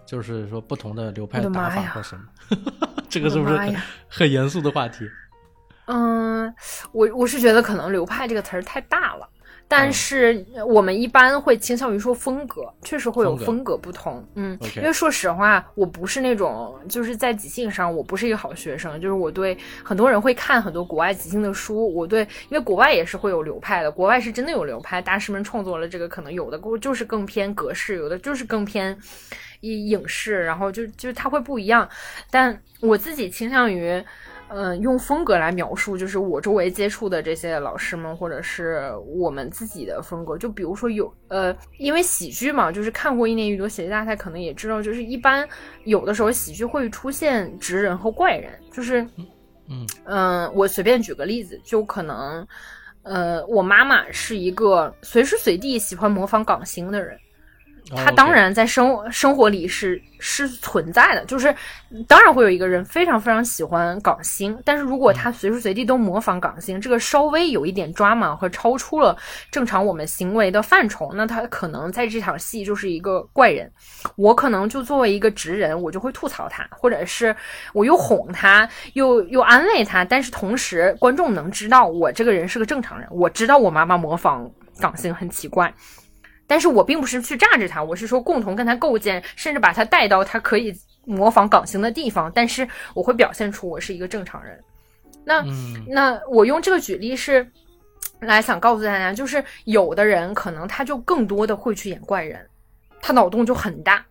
[0.08, 2.22] 就是说不同的流派的打法或什么？
[3.10, 3.58] 这个是不是
[4.08, 5.06] 很严肃的话题？
[5.84, 6.52] 嗯，
[6.92, 9.28] 我我是觉得可能“流派”这个词儿太大了，
[9.66, 14.26] 但嗯是我们一般会倾向于说风格，确实会有风格不同。
[14.34, 28.94] 嗯因为说实话，我不是那种就是在即兴上，我不是一个好学生，就是我对很多人会看很多国外即兴的书，我对，因为国外也是会有流派的，国外是真的有流派，大师们创作了这个，可能有的就是更偏格式，有的就是更偏
[29.60, 31.88] 影影视，然后就就它会不一样，
[32.30, 34.02] 但我自己倾向于。
[34.50, 40.38] 嗯，用风格来描述，就是我周围接触的这些老师们，或者是我们自己的风格。
[40.38, 45.46] 就比如说有呃，因为喜剧嘛，就是看过一年一度喜剧大赛，可能也知道，就是一般
[45.84, 49.06] 有的时候喜剧会出现直人和怪人，就是
[49.68, 52.48] 嗯嗯、我随便举个例子，就可能
[53.02, 57.18] 呃，我妈妈是一个随时随地喜欢模仿港星的人。
[57.96, 61.54] 他当然在生生活里是是存在的，就是
[62.06, 69.16] 当然会有一个人非常非常喜欢港星，但是如果他随时随地都模仿港星，这个稍微有一点抓马和超出了
[69.50, 73.70] 正常我们行为的范畴，那他可能在这场戏就是一个怪人。
[74.16, 77.34] 我可能就作为一个直人，我就会吐槽他，或者是
[77.72, 85.72] 我又哄他，又又安慰他，但是同时观众能知道我这个人是个正常人，我知道我妈妈模仿港星很奇怪。
[86.48, 90.74] 但是我并不是去榨着他，我是说共同跟他构建，甚至把他带到他可以
[91.04, 92.32] 模仿港星的地方。
[92.34, 94.58] 但是我会表现出我是一个正常人。
[95.24, 95.44] 那
[95.86, 97.46] 那我用这个举例是
[98.20, 102.40] 来想告诉大家，就是有的人可能他就更多的会去演怪人，
[103.02, 104.02] 他脑洞就很大，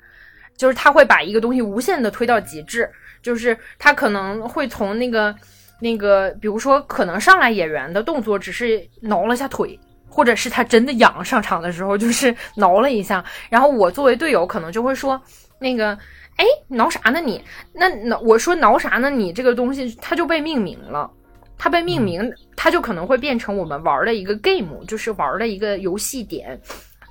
[0.56, 2.88] 就是他会把一个东西无限的推到极致，
[3.24, 5.36] 就是他可能会从那个
[5.82, 9.78] 那个，比如说可能上来演员的动作只是挠了下腿。
[10.18, 15.22] 或者是他真的痒，上场的时候就是挠了一下，然后我作为队友可能就会说，
[15.60, 15.96] 那个，
[16.38, 17.40] 哎，挠啥呢你？
[17.72, 19.32] 那挠我说挠啥呢你？
[19.32, 21.08] 这个东西它就被命名了，
[21.56, 26.60] 它被命名，它就可能会变成我们玩的一个 game，就是玩的一个游戏点。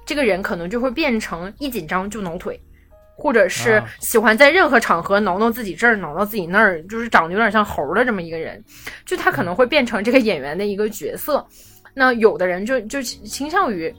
[0.04, 2.61] 这个人可能就会变成一紧张就挠腿，
[3.16, 8.61] 或者是喜欢在任何场合挠挠自己这儿，挠挠自己那儿，就是长得有点像猴的这么一个人，
[9.04, 11.46] 就他可能会变成这个演员的一个角色。
[11.99, 13.92] 那有的人就就倾向于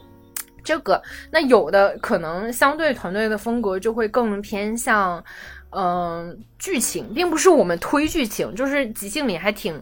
[0.64, 5.24] 这个，那有的可能相对团队的风格就会更偏向，
[5.72, 9.82] 嗯，剧情，并不是我们推剧情，就是即兴里还挺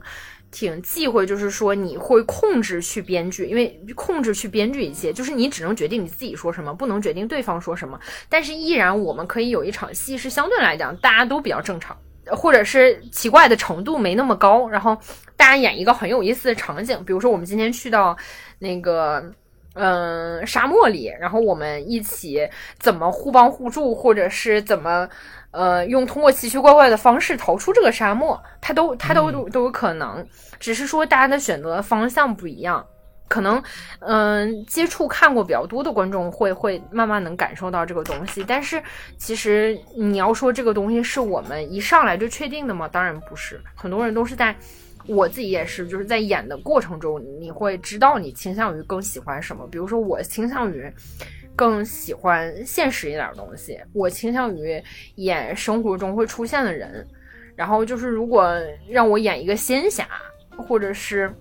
[0.49, 7.99] 挺忌讳，就是说你会控制去编剧，因为控制去编剧一切，就是你只能决定你自己说什么，不能决定对方说什么，
[8.29, 11.97] 但是依然我们可以有一场戏是相对来讲大家都比较正常。
[12.31, 14.97] 或者是奇怪的程度没那么高，然后
[15.35, 18.15] 大家演一个很有意思的场景，比如说我们今天去到
[18.59, 19.23] 那个
[19.73, 22.47] 嗯沙漠里，然后我们一起
[22.79, 25.07] 怎么互帮互助，或者是怎么
[25.51, 30.25] 呃用通过奇奇怪怪的方式逃出这个沙漠，它都它都都有可能，
[30.59, 32.85] 只是说大家的选择方向不一样。
[33.27, 33.61] 可能，
[33.99, 38.81] 嗯，接触看过比较多的观众会会慢慢能感受到这个东西，但是
[39.17, 42.87] 其实你要说这个东西是我们一上来就确定的吗？
[42.87, 44.55] 当然不是，很多人都是在，
[45.07, 49.67] 我自己也是，就是在演的过程中，你会知道你倾向于更喜欢什么。
[49.71, 50.89] 比如说我倾向于
[51.55, 54.81] 更喜欢现实一点的东西，我倾向于
[55.15, 57.05] 演生活中会出现的人，
[57.55, 58.55] 然后就是如果
[58.87, 60.07] 让我演一个仙侠，
[60.55, 61.33] 或者是。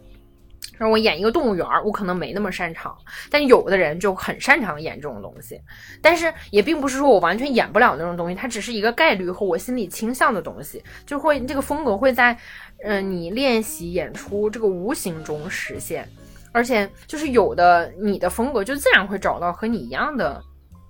[0.77, 2.97] 让我演一个动物园儿，我可能没那么擅长，
[3.31, 5.61] 但有的人就很擅长演这种东西。
[6.03, 12.37] 但是也并不是说我完全演不了那种东西，它只是一个概率和我心理倾向的东西，就会这个风格会在，
[12.83, 16.09] 嗯，你练习演出这个无形中实现。
[16.53, 20.41] 而且就是有的你的风格就自然会找到和你一样的。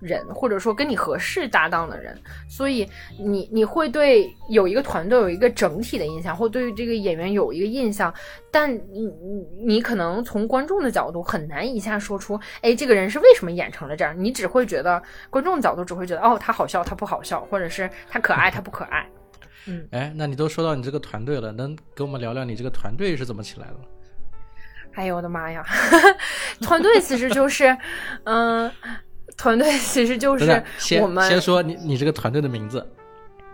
[0.05, 2.17] 人或者说跟你合适搭档的人，
[2.49, 2.87] 所以
[3.19, 8.13] 你你会对有一个团队有一个整体的印象，或对于这个演员有一个印象，
[8.51, 14.15] 但你你你可能从观众的角度很难一下说出，哎，这个人是为什么演成了这样？
[14.17, 19.07] 你只会觉得观众的角度只会觉得，哦，他好笑，他不好笑，或者是他可爱，他不可爱。
[19.67, 23.77] 嗯，哎，那你都说到你这个团队了，能跟我们聊聊你这个团队是怎么起来的？
[24.95, 25.65] 哎呦我的妈呀，
[26.61, 27.77] 团队其实就是，
[28.25, 28.71] 嗯。
[29.37, 30.62] 团队其实就是
[31.01, 32.87] 我们先说你你这个团队的名字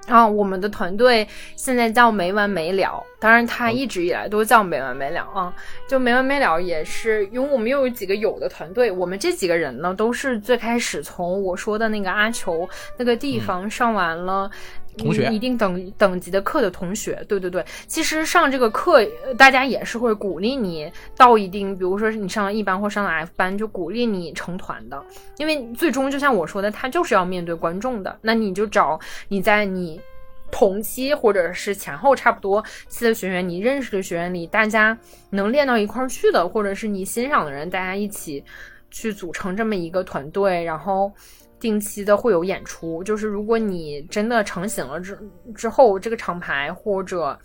[0.07, 5.55] 啊，我们的团队现在叫没完没了，当然他一直以来都叫没完没了啊，
[5.89, 14.51] 就没完没了也是因为我们又有几个有的团队，我们这几个人呢都是最开始从我说的那个阿球那个地方上完了。
[14.99, 19.05] 同学，一定等等级的课的同学，对对对，其实上这个课，
[19.39, 25.03] 大家也是会鼓励你到一定，比如说你上了 E 班或上了 F 班，就鼓励你成团的，
[25.39, 30.01] 因为最终就像我说的，他就是要面对观众的，那你就找你在你
[30.51, 34.97] 同期或者是前后差不多期的学员，你认识的学员里，大家
[35.31, 38.45] 能练到一块儿去的，或者是你欣赏的人，大家一起
[38.91, 41.13] 去组成这么一个团队，然后。
[41.61, 45.19] 定期的会有演出，就是如果你真的成型了之
[45.55, 47.39] 之后，这个厂牌或者，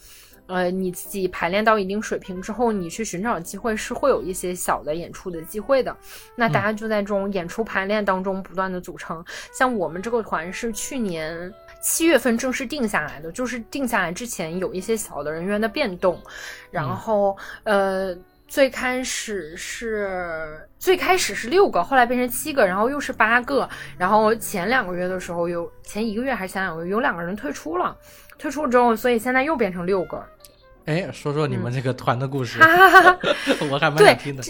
[0.48, 5.96] 呃，你自己排练到一定水平之后，你去寻找机会是会有一些小的演出的机会的。
[6.36, 9.24] 那大家就在这种演出排练当中不断的组成。
[9.54, 16.20] 像我们这个团是去年七月份正式定下来的，就是定下来之前有一些小的人员的变动，
[16.72, 18.18] 然后呃。
[18.48, 23.68] 最开始是最开始是六个，后来变成七个，然后又是八个，
[23.98, 27.98] 然后前两个月的时候有前一个月还是前两个月有两个人退出了，
[28.38, 30.24] 退出之后，所以现在又变成六个。
[30.86, 32.60] 哎，说说你们这个团的故事，
[33.72, 34.44] 我还蛮想听的。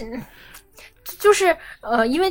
[1.18, 2.30] 就是呃，因为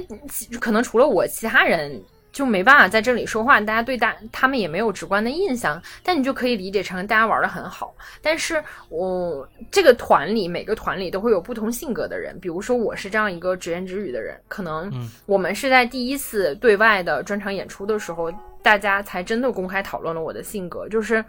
[0.60, 1.99] 可能除了我，其他人。
[2.36, 7.96] 就没办法在这里说话，大家对大他们也没有直观的印象，但你就可以理解成大家玩的很好。
[8.22, 14.92] 但是我这个团里每个团里都会有不同性格的人，比如说我是这样一个直言直语的人，可能
[15.26, 18.30] 我们是在第一次对外的专场演出的时候，
[18.62, 21.24] 大家才真的公开讨论了我的性格，就是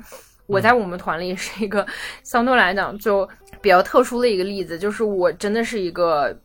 [0.47, 1.87] 我在我们团里是一个
[2.25, 3.29] 相对来讲就
[3.61, 6.37] 比较特殊的一个例子，就是我真的是一个。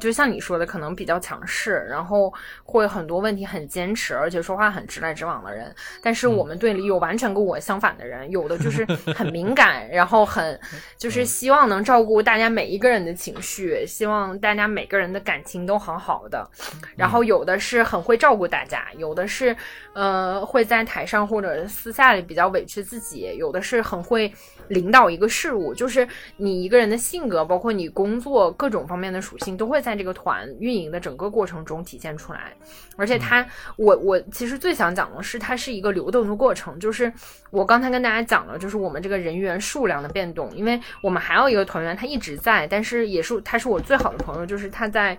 [0.00, 2.32] 就像你说的，可能比较强势，然后
[2.62, 5.74] 会很多问题很坚持，而且说话很直来直往的人。
[6.02, 8.84] 但是我们队里有完全跟我相反的人，有的就是
[9.14, 10.58] 很敏感，然后很
[10.96, 16.48] 就是希望能照顾大家每一个人的情绪，希望大家每个人的感情都很好的。
[16.96, 19.56] 然后有的是很会照顾大家，有的是
[19.94, 24.32] 呃会在台上或者私下里比较委屈自己，有的是很会。
[24.68, 26.06] 领导一个事物，就是
[26.36, 32.52] 你一个人的性格，包括你工作各种方面的属性，都会在这个团运营的整个过程中体现出来。
[32.96, 33.46] 而且，它，
[33.76, 36.78] 我我其实最想讲的是，它是一个流动的过程。
[36.78, 37.12] 就是
[37.50, 45.18] 我刚才跟大家讲了，就是我们这个人员数量的变动，因为我们还有一个团员，他一直在，但是也是他是我最好的朋友，就是他在。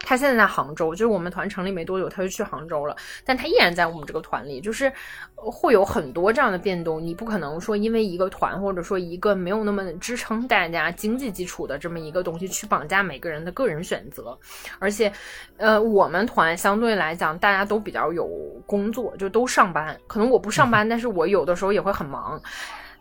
[0.00, 2.94] 他现在在杭州，就是我们团成立没多久，他就去杭州了。
[3.24, 4.92] 但他依然在我们这个团里，就是
[5.34, 7.02] 会有很多这样的变动。
[7.02, 14.38] 你不可能说因为一个团，或者说一个没有那么支撑大家经济基础的这么一个东西，去绑架每个人的个人选择。
[14.78, 15.10] 而且，
[15.56, 18.28] 呃，我们团相对来讲，大家都比较有
[18.66, 19.98] 工作，就都上班。
[20.06, 22.40] 可能我不上班， 但是我有的时候也会很忙。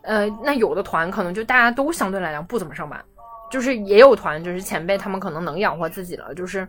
[0.02, 3.04] 呃，那有的团可能就大家都相对来讲不怎么上班。
[3.56, 6.68] 就是也有团，就是前辈他们可能能养活自己了，就是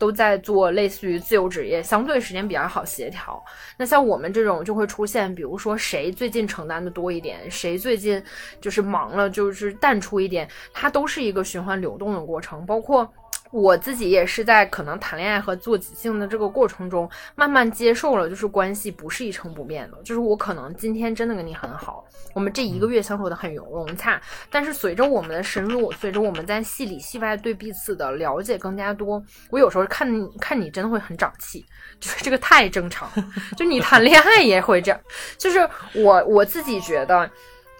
[0.00, 3.40] 都在做类似于自由职业，相对时间比较好协调。
[3.76, 8.20] 那像我们这种就会出现，比如说谁最近承担的多一点，谁最近
[8.60, 13.08] 就是忙了，就是淡出一点，它都是一个循环流动的过程，包括。
[13.54, 19.98] 我自己也是在可能谈恋爱和做即兴的这个过程中，慢慢接受了，就是关系不是一成不变的。
[20.02, 30.08] 就是我可能今天真的跟你很好，我们这一个月相处的很融融洽，但是随着我们的深入，随着我们在戏里戏外对彼此的了解更加多，我有时候看
[30.40, 31.64] 看你真的会很长气，
[32.00, 33.08] 就是这个太正常。
[33.56, 35.00] 就你谈恋爱也会这样，
[35.38, 35.60] 就是
[35.94, 37.30] 我我自己觉得，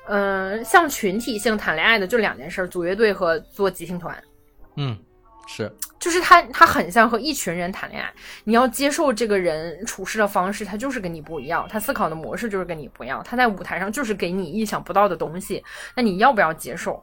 [0.06, 4.16] 嗯，像群体性谈恋爱的就两件事：组乐队和做即兴团。
[4.76, 4.96] 嗯。
[5.46, 8.12] 是，就是他，他很像和一群人谈恋爱。
[8.44, 15.62] 你要接受这个人处事的方式，他就是跟你不一样，他思考的模式就是跟你不一样，他在舞台上就是给你意想不到的东西。
[15.94, 17.02] 那你要不要接受？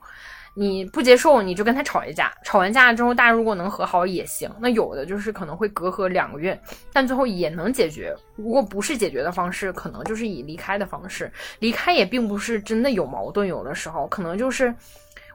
[0.53, 2.33] 你不接受，你就跟他吵一架。
[2.43, 4.49] 吵完架之后，大家如果能和好也行。
[4.59, 6.59] 那有的就是可能会隔阂两个月，
[6.91, 8.13] 但最后也能解决。
[8.35, 11.31] 如果不是解决的方式，可能就是以离开的方式。
[11.59, 14.73] 离开也并不是真的有矛盾，有的时候可能就是。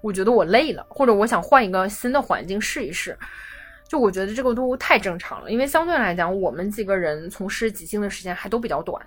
[0.00, 3.16] 我觉得我累了，或者我想换一个新的环境试一试。
[3.88, 9.00] 就我觉得这个都太正常了，因为相对来讲，我们几个人从事即兴的时间还都比较短，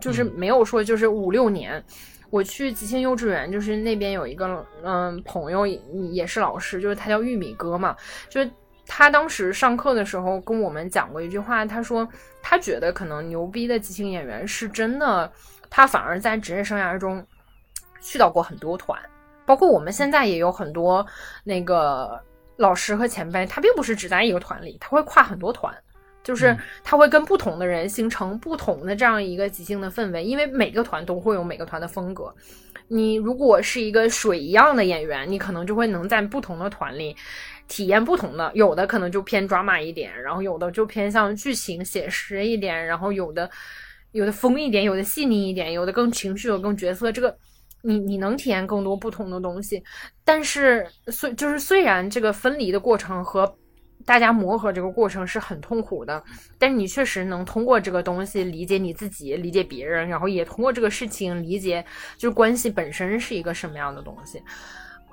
[0.00, 1.82] 就是没有说就是五六年。
[2.28, 7.96] 我去即兴幼稚园，就是那边有一个嗯朋友也是老师，就是他叫玉米哥嘛，
[8.28, 8.50] 就是
[8.84, 12.06] 他当时上课的时候跟我们讲过一句话，他说
[12.42, 15.30] 他觉得可能牛逼的即兴演员是真的，
[15.70, 17.24] 他反而在职业生涯中
[18.02, 19.00] 去到过很多团。
[19.46, 21.06] 包括我们现在也有很多
[21.44, 22.20] 那个
[22.56, 25.72] 老师和前辈，他并不是只在一个团里，他会跨很多团，
[26.24, 32.34] 就是他会跟不同的人形成不同的这样一个即兴的氛围，因为每个团都会有每个团的风格。
[32.88, 37.16] 你如果是一个水一样的演员，你可能就会能在不同的团里
[37.68, 43.50] 体验不同的，有的可能就偏 drama 一点，然后有的就偏向剧情写实一点，然后有的
[44.12, 47.36] 有的疯一点，有的细腻一点，有的更情绪，有更角色这个。
[47.86, 49.82] 你你能体验更多不同的东西，
[50.24, 53.56] 但是虽就是虽然这个分离的过程和
[54.04, 56.22] 大家磨合这个过程是很痛苦的，
[56.58, 61.84] 但是你确实能通过这个东西理解你自己，理解别人，然后也通过这个事情理解
[62.16, 64.42] 就是关系本身是一个什么样的东西。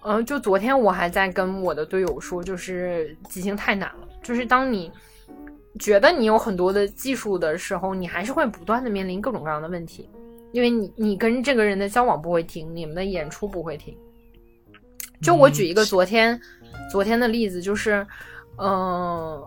[0.04, 4.92] 嗯，就昨天我还在跟我的队友说，就是即兴太难了，就是当你
[5.80, 10.10] 觉得你有很多的技术的时候，你还是会不断的面临各种各样的问题。
[10.54, 13.94] 因为你你跟这个人的交往不会停，你们的演出不会停。
[15.22, 16.40] 就我举一个昨天
[16.92, 18.06] 昨天的例子，就是，
[18.58, 19.42] 嗯，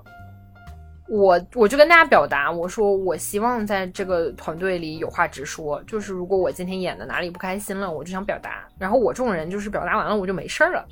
[1.08, 8.66] 我我就跟大家表达，我说我希望在这个团队里有话直说，就是如果我今天演的哪里不开心了，我就想表达。
[8.76, 10.84] 然后我这种人就是表达完了我就没事儿了，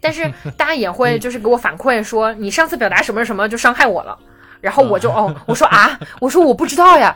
[0.00, 0.24] 但是
[0.56, 4.18] 大家也会就是给我反馈说，你上次表达什么什么就伤害我了。
[4.60, 7.14] 然后我就哦，我说啊，我说我不知道呀，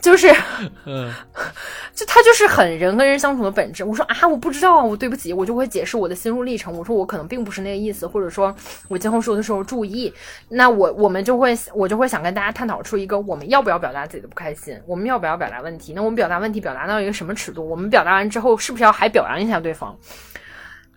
[0.00, 0.28] 就是，
[1.94, 3.84] 就他就是很人跟人相处的本质。
[3.84, 6.76] 我说啊，我不知道啊，我对不起，我就会解释我的心路历程。
[6.76, 8.54] 我说我可能并不是那个意思，或者说
[8.88, 10.12] 我今后说的时候注意。
[10.48, 15.92] 那我我们就会我就会想跟大家探讨出一个我们要不要表达自己的不开心，我们要不要表达问题？
[15.94, 17.68] 那我们表达问题表达到一个什么尺度？
[17.68, 19.96] 我们表达完之后是不是要还表扬一下对方？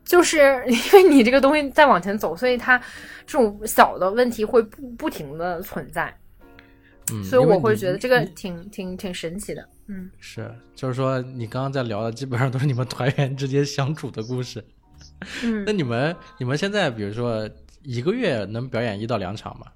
[0.06, 2.78] 就是 因为你这个东西在往前走，所以它
[3.26, 6.16] 这种小的问题会不不停的存在。
[7.12, 9.68] 嗯，所以我会觉得这个挺挺挺神奇的。
[9.88, 14.64] 嗯，是，就是说你刚刚在聊的，基本上都是你们团员之间相处的故事。
[15.44, 17.48] 嗯那你们你们现在比如说
[17.84, 19.68] 一个月能表演一到两场吗？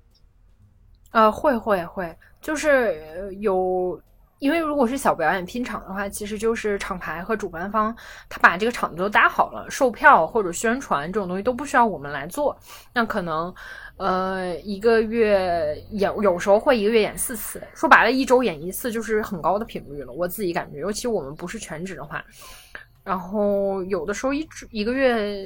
[1.11, 2.67] 呃，会会会，就是
[3.15, 3.99] 呃有，
[4.39, 7.95] 因为如果是小表演拼场的话，其实就是厂牌和主办方
[8.27, 12.57] 他把这个场子都搭好了，售票或者宣传这种东西都不需要我们来做。
[12.93, 13.53] 那可能
[13.97, 20.13] 呃一个月演有时候会一个月演四次，说白了，一周演一次就是很高的频率了。
[20.13, 22.23] 我自己感觉，尤其我们不是全职的话，
[23.03, 25.45] 然后有的时候一一个月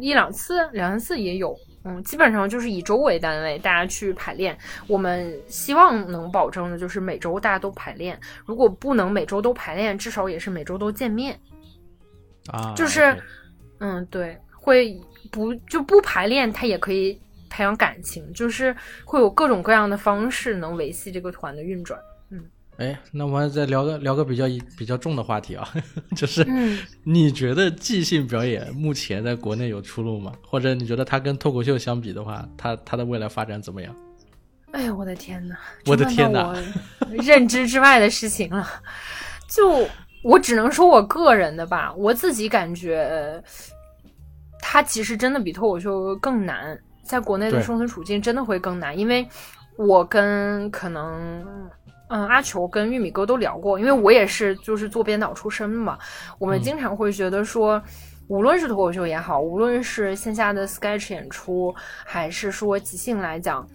[0.00, 1.56] 一两次、两三次也有。
[1.88, 4.58] 嗯，基本上就是以周为单位，大家去排练。
[4.88, 11.38] 我们希望能保证的就是每周大家都排练，如果不能每周都排练，至少也是每周都见面。
[12.48, 13.16] 啊，就是
[13.78, 17.16] 嗯，对，会不就不排练，他也可以
[17.48, 18.74] 培养感情，就是
[19.04, 22.00] 会有各种各样的方式能维系这个团的运转。
[22.78, 24.44] 哎，那我们再聊个聊个比较
[24.76, 25.66] 比较重的话题啊，
[26.14, 30.32] 就是嗯你觉得即兴表演目前在国内有出路吗？
[30.46, 33.94] 或者你觉得它跟脱口秀相比的话，它它的未来发展怎么样？
[34.72, 35.54] 哎呦，我的天呐！
[35.86, 36.70] 我的天呐问到
[37.08, 38.68] 我认知之外的事情了。
[39.48, 39.88] 就
[40.22, 43.42] 我只能说我个人的吧，我自己感觉，呃
[44.60, 49.26] 它其实真的比脱口秀更难，在国内的生存处境真的会更难，因为
[49.78, 51.42] 我跟可能。
[52.08, 55.98] 嗯，阿球跟玉米哥都聊过，因为我也是就是做编导出身嘛，
[56.38, 57.82] 我们嗯经常会觉得说，
[58.28, 63.66] 无论是脱口秀也好，无论是线下的 sketch 演出，还是说即兴来讲，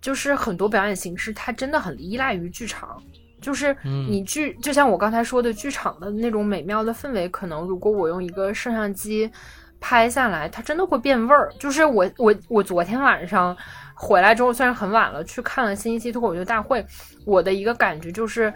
[0.00, 3.02] 就是很多表演形式它真的很依赖于剧场。
[3.40, 9.30] 就是嗯你剧，就像我刚才说的，剧场的那种美妙的氛围，可能如果我用一个摄像机
[9.78, 11.52] 拍下来，它真的会变味儿。
[11.58, 13.54] 就是我我我昨天晚上
[13.94, 16.84] 回来之后，虽然很晚了，去看了新一期脱口秀大会，
[17.24, 18.52] 我的一个感觉就是，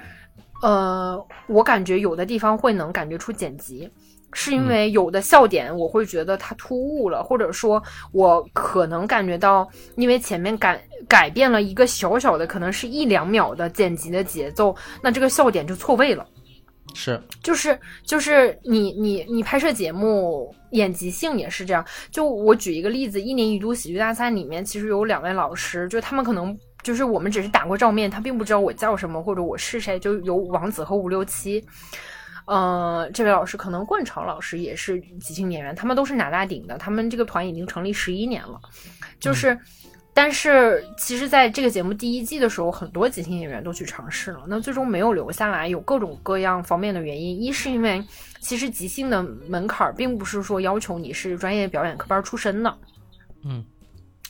[0.62, 3.90] 呃，我感觉有的地方会能感觉出剪辑。
[4.34, 7.82] 是因为有的笑点我会觉得它突兀了，或者说
[8.12, 9.66] 我可能感觉到，
[9.96, 10.78] 因为前面改
[11.08, 16.26] 改变了一个小小的，可能是一两秒的剪辑的节奏，那这个笑点就错位了。
[16.94, 21.84] 是，就是就是你你你拍摄节目演即兴也是这样。
[22.10, 31.64] 就我举一个例子，一年一度喜剧大赛里面其实有两位老师，就他们可能就是我们只是打过照面，他并不知道我叫什么或者我是谁，就有王子和五六七。
[32.46, 38.58] 呃，这位老师可能冠潮老师也是即兴演员，他们都是拿大顶的，他们这个团已经成立十一年了，
[39.20, 39.56] 就是。
[40.20, 47.40] 但是，其实，在这个节目第一季的时候，很多即兴演员都去尝试了，那最终没有留下来，有各种各样方面的原因。
[47.40, 48.04] 一是因为，
[48.40, 52.78] 其实即兴的门槛并不是说要求你是专业表演科班出身的，
[53.44, 53.64] 嗯。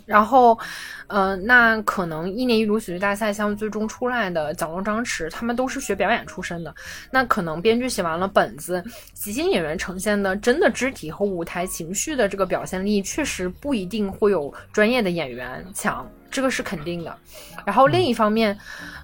[0.06, 0.58] 然后，
[1.06, 6.74] 呃，那可能一年一度喜剧大赛项目最终出来的蒋龙、张弛，他们都是学表演出身的。
[7.10, 8.82] 那可能编剧写完了本子，
[9.12, 17.16] 即兴演员呈现的真的肢体和舞台情绪的这个表现力，确实不一定会有专业的演员强，这个是肯定的。
[17.66, 18.56] 然后另一方面，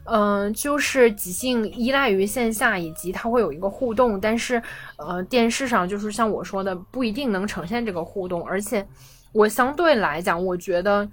[0.04, 4.62] 嗯、就是即兴依赖于线下，以及它会有一个互动，但是
[4.96, 8.86] 呃，电视上就是像我说的，不一定能呈现这个互动，而且。
[9.34, 11.06] 我相对来讲，我觉得，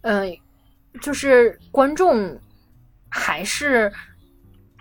[0.00, 0.24] 呃，
[1.02, 2.34] 就是观众
[3.10, 3.92] 还是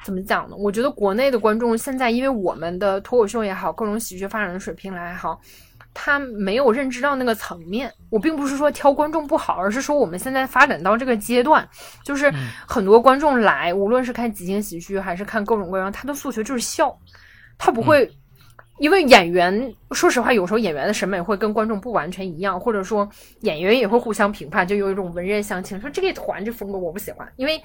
[0.05, 0.55] 怎么讲呢？
[0.55, 5.37] 我觉得国内的观众现在，因为我们的脱口秀也好，各种喜剧发展的水平来好，
[5.93, 7.93] 他没有认知到那个层面。
[8.09, 11.67] 我并不是说挑观众不好，而是说我们现在发展到这个阶段，
[12.05, 12.33] 就是
[12.65, 16.97] 很多观众来，无论是看即兴喜剧还是看各种各样，他的诉求就是笑，
[17.57, 18.09] 他不会。
[18.79, 23.07] 因为演员，说实话，有时候演员的审美会跟观众不完全一样，或者说
[23.41, 27.27] 演员也会互相评判，就有一种文人相轻，说这个团这风格我不喜欢。
[27.35, 27.61] 因为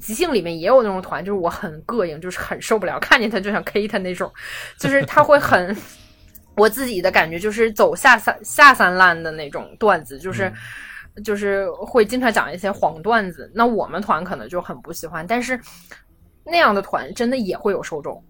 [0.00, 4.32] 即兴里面也有那种团，就是我很膈应，就是很受不了，看见他就想 K 他那种，
[4.78, 5.76] 就是他会很，
[6.56, 10.52] 我自己的感觉就是走下三下三滥的那种段子，就是。
[11.24, 15.56] 就是会经常讲一些黄段子，那我们团可能就很不喜欢，但是
[16.44, 18.20] 那样的团真的也会有受众。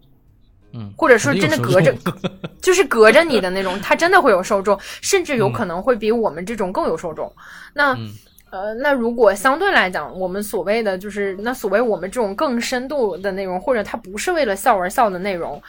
[0.76, 1.94] 嗯，或者说真的隔着，
[2.60, 7.32] 就是隔着你的那种，它真的会有受众，甚至有可能会比我们这种更有受众。
[7.72, 8.10] 那，嗯
[8.50, 15.62] 呃，那如果相对来讲，我们所谓的就是那所谓我们这种更深度的内容，或者它不是为了笑而笑的内容，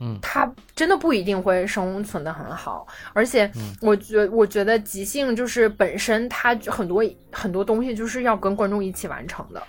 [0.00, 2.86] 嗯，它真的不一定会生存的很好。
[3.14, 3.50] 而且，
[3.80, 9.62] 我觉我觉得即兴就是本身它很多很多东西就是要跟观众一起完成的，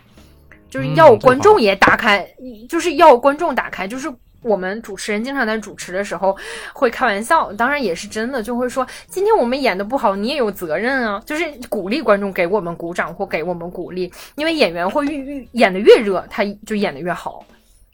[0.69, 2.27] 就是要观众也打开，
[2.67, 4.13] 就是要观众打开，就是。
[4.43, 6.37] 我们主持人经常在主持的时候
[6.73, 17.45] 会开玩笑，当然也是真的，就会说今天我们演的不好，你也有责任啊，就是鼓励观众给我们鼓掌或给我们鼓励，因为演员会越越演的越热，他就演的越好。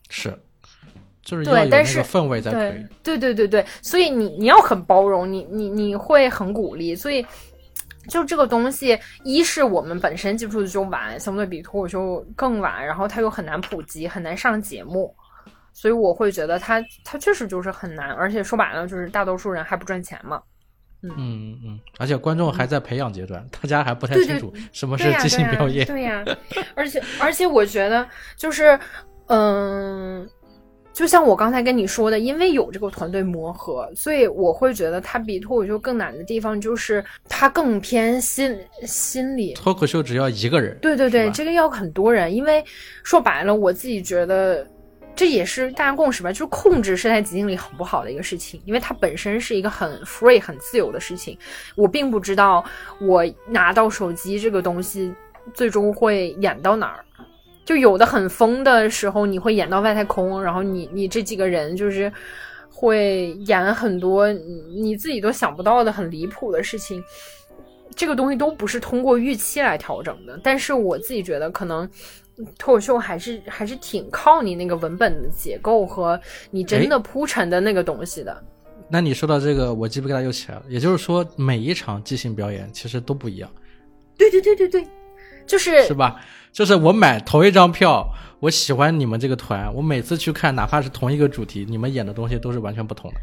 [0.09, 0.37] 是，
[1.23, 7.23] 就是要有那个氛围在对对对对对，所以你你要很包容，你你你会很鼓励，所以
[8.07, 15.13] 就这个东西，一是我们本身接触的就晚，相对比脱口秀更晚，然后它又很难普及，很难上节目。
[15.73, 20.41] 所以我会觉得他他确实就是很难，而且说白了就是大多数人还不赚钱嘛。
[21.01, 25.87] 嗯嗯嗯，而且观众还在培养阶段，大家还不太清楚什么是即兴表演。
[25.87, 26.21] 对呀，
[26.75, 28.05] 而且而且我觉得
[28.35, 28.77] 就是
[29.27, 30.29] 嗯，
[30.91, 39.53] 就像我刚才跟你说的，因为有这个团队磨合，所以我会觉得它比脱口秀更难的地方就是它更偏心心理。
[39.53, 40.77] 脱口秀只要一个人。
[40.81, 42.61] 对对对，这个要很多人，因为
[43.05, 44.67] 说白了，我自己觉得。
[45.19, 51.37] 这也是大家共识吧，就是控制是在即兴里很不好的一个事情，因为它本身是一个很 free、很自由的事情。
[51.75, 52.63] 我并不知道
[53.01, 55.13] 我拿到手机这个东西
[55.53, 57.03] 最终会演到哪儿，
[57.65, 62.09] 就有的很疯的时候，你会演到外太空，然后你你这几个人就是
[62.69, 67.03] 会演很多你自己都想不到的很离谱的事情。
[67.93, 71.89] 这个东西都不是通过预期来调整的，但是我自己觉得可能。
[72.57, 76.19] 脱口秀还是还是挺靠你那个文本的结构和
[76.51, 78.43] 你真的铺陈的那个东西的。
[78.89, 80.63] 那你说到这个，我鸡皮疙瘩又起来了。
[80.67, 83.49] 也就是说，每一场即兴表演其实都不一样。
[84.17, 84.87] 对对对对对，
[85.45, 86.19] 就是是吧？
[86.51, 88.07] 就是我买同一张票，
[88.39, 93.17] 我喜欢你们这个团，我每次去看，哪怕是同一个主题，你们演的东西都是完全不同的。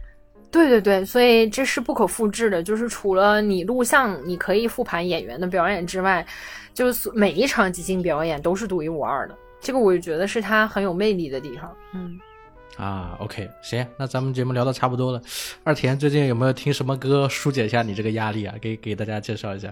[0.53, 2.63] 对对对，所以这是不可复制的。
[2.63, 6.25] 就是除了你录像，你可以复盘演员的表演之外。
[6.77, 11.75] 就是每一场即兴表演都是独一无二的，这个我就觉得是他很有魅力的地方。
[11.95, 12.21] 嗯，
[12.77, 15.19] 啊，OK，行，那咱们节目聊的差不多了。
[15.65, 18.55] 二田最近有没有听什么歌疏解一下你这个压力啊？
[18.61, 19.71] 给给大家介绍一下。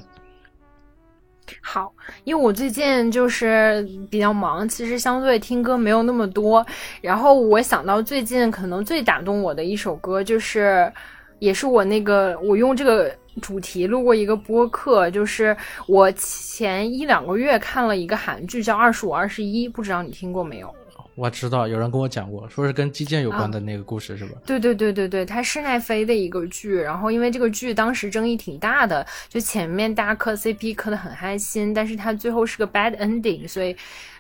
[1.61, 1.93] 好，
[2.25, 6.67] 因为我最近就是比较忙，其实相对听歌没有那么多。
[7.03, 10.91] 然后我想到最近可能最打动我的一首歌，就是
[11.39, 13.15] 也是我那个我用这个。
[13.43, 15.57] 主题录过一个播客，就是
[15.87, 20.75] 我前一两个月看了一个韩剧，叫《二十五二十一》，不知道你听过没有？
[21.17, 24.33] 我知道，有人跟我讲过，说是跟击剑有关的那个故事，是吧？
[24.45, 33.77] 对对对对对，它是奈飞的一个剧，然后因为这个剧当时争议挺大的，就前面大家磕 CP 磕的很开心，但是它最后是个 bad ending，所以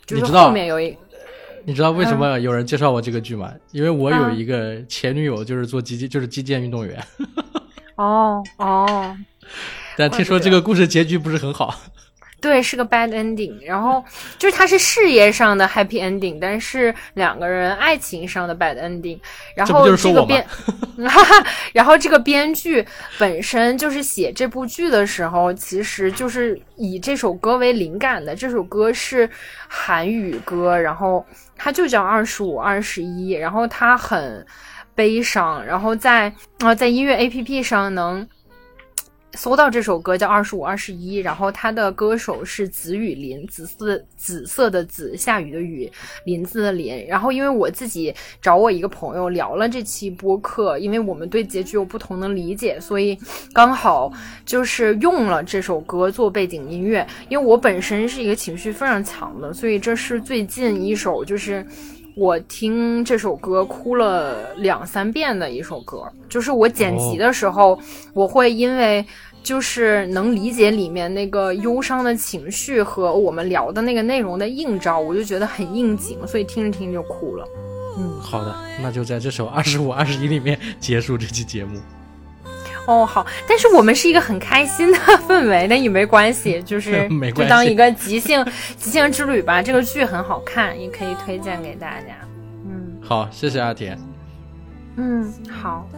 [0.06, 0.96] 就是后面有一，
[1.64, 3.52] 你知道为什么有人介绍我这个剧吗？
[3.72, 7.04] 因为我有一个前女友就是做击剑，就是击剑运动员。
[7.96, 9.16] 哦哦，
[9.96, 11.74] 但听说这个故事结局不是很好。
[12.40, 13.54] 对，是个 bad ending。
[13.64, 14.04] 然后
[14.36, 19.18] 就是他是事业上的 happy ending，但是两个人爱情上的 bad ending。
[19.56, 20.46] 然后这个编
[21.72, 22.86] 然后这个编剧
[23.18, 28.36] 本身就是写这部剧的时候，其实就是以这首歌为灵感的。
[28.36, 29.30] 这首歌是
[29.66, 31.24] 韩语歌，然后
[31.56, 34.46] 它就叫二十五二十一，然后它很。
[34.94, 38.26] 悲伤，然后在啊，在音乐 A P P 上能
[39.36, 45.90] 搜到这首歌，叫《二十五二十一》，然后它的歌手是紫雨林，紫色紫色的紫，下雨的雨，
[46.24, 47.04] 林子的林。
[47.08, 53.18] 然后因为我自己找我一个朋友聊了这期播客，因为我们对结局有不同的理解，所以
[53.52, 54.12] 刚好
[54.46, 57.04] 就是用了这首歌做背景音乐。
[57.28, 61.66] 因为我本身是一个情绪非常强的，所以这是最近一首就是。
[62.16, 67.78] 我听这首歌哭了两三遍的一首歌，就是我剪辑的时候，
[68.12, 69.04] 我会因为
[69.42, 77.44] 就是能理解里面那个忧伤的情绪和我们聊的那个内容的映照，我就觉得很应景，所以听着听着就哭了。
[77.98, 81.80] 嗯，好的，那就在这首二十五二十一里面结束这期节目。
[82.86, 88.44] 哦，好，但是我们是一个很开心的氛围，那也没关系， 就是就当一个即兴
[88.76, 89.62] 即兴之旅吧。
[89.62, 92.08] 这个剧很好看，也可以推荐给大家。
[92.66, 93.96] 嗯，好，谢谢阿铁。
[94.96, 95.88] 嗯，好。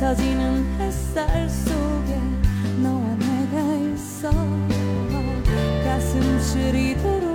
[0.00, 2.18] 서지는 햇살 속에
[2.82, 4.30] 너와 내가 있어.
[5.84, 7.29] 가슴 시리듯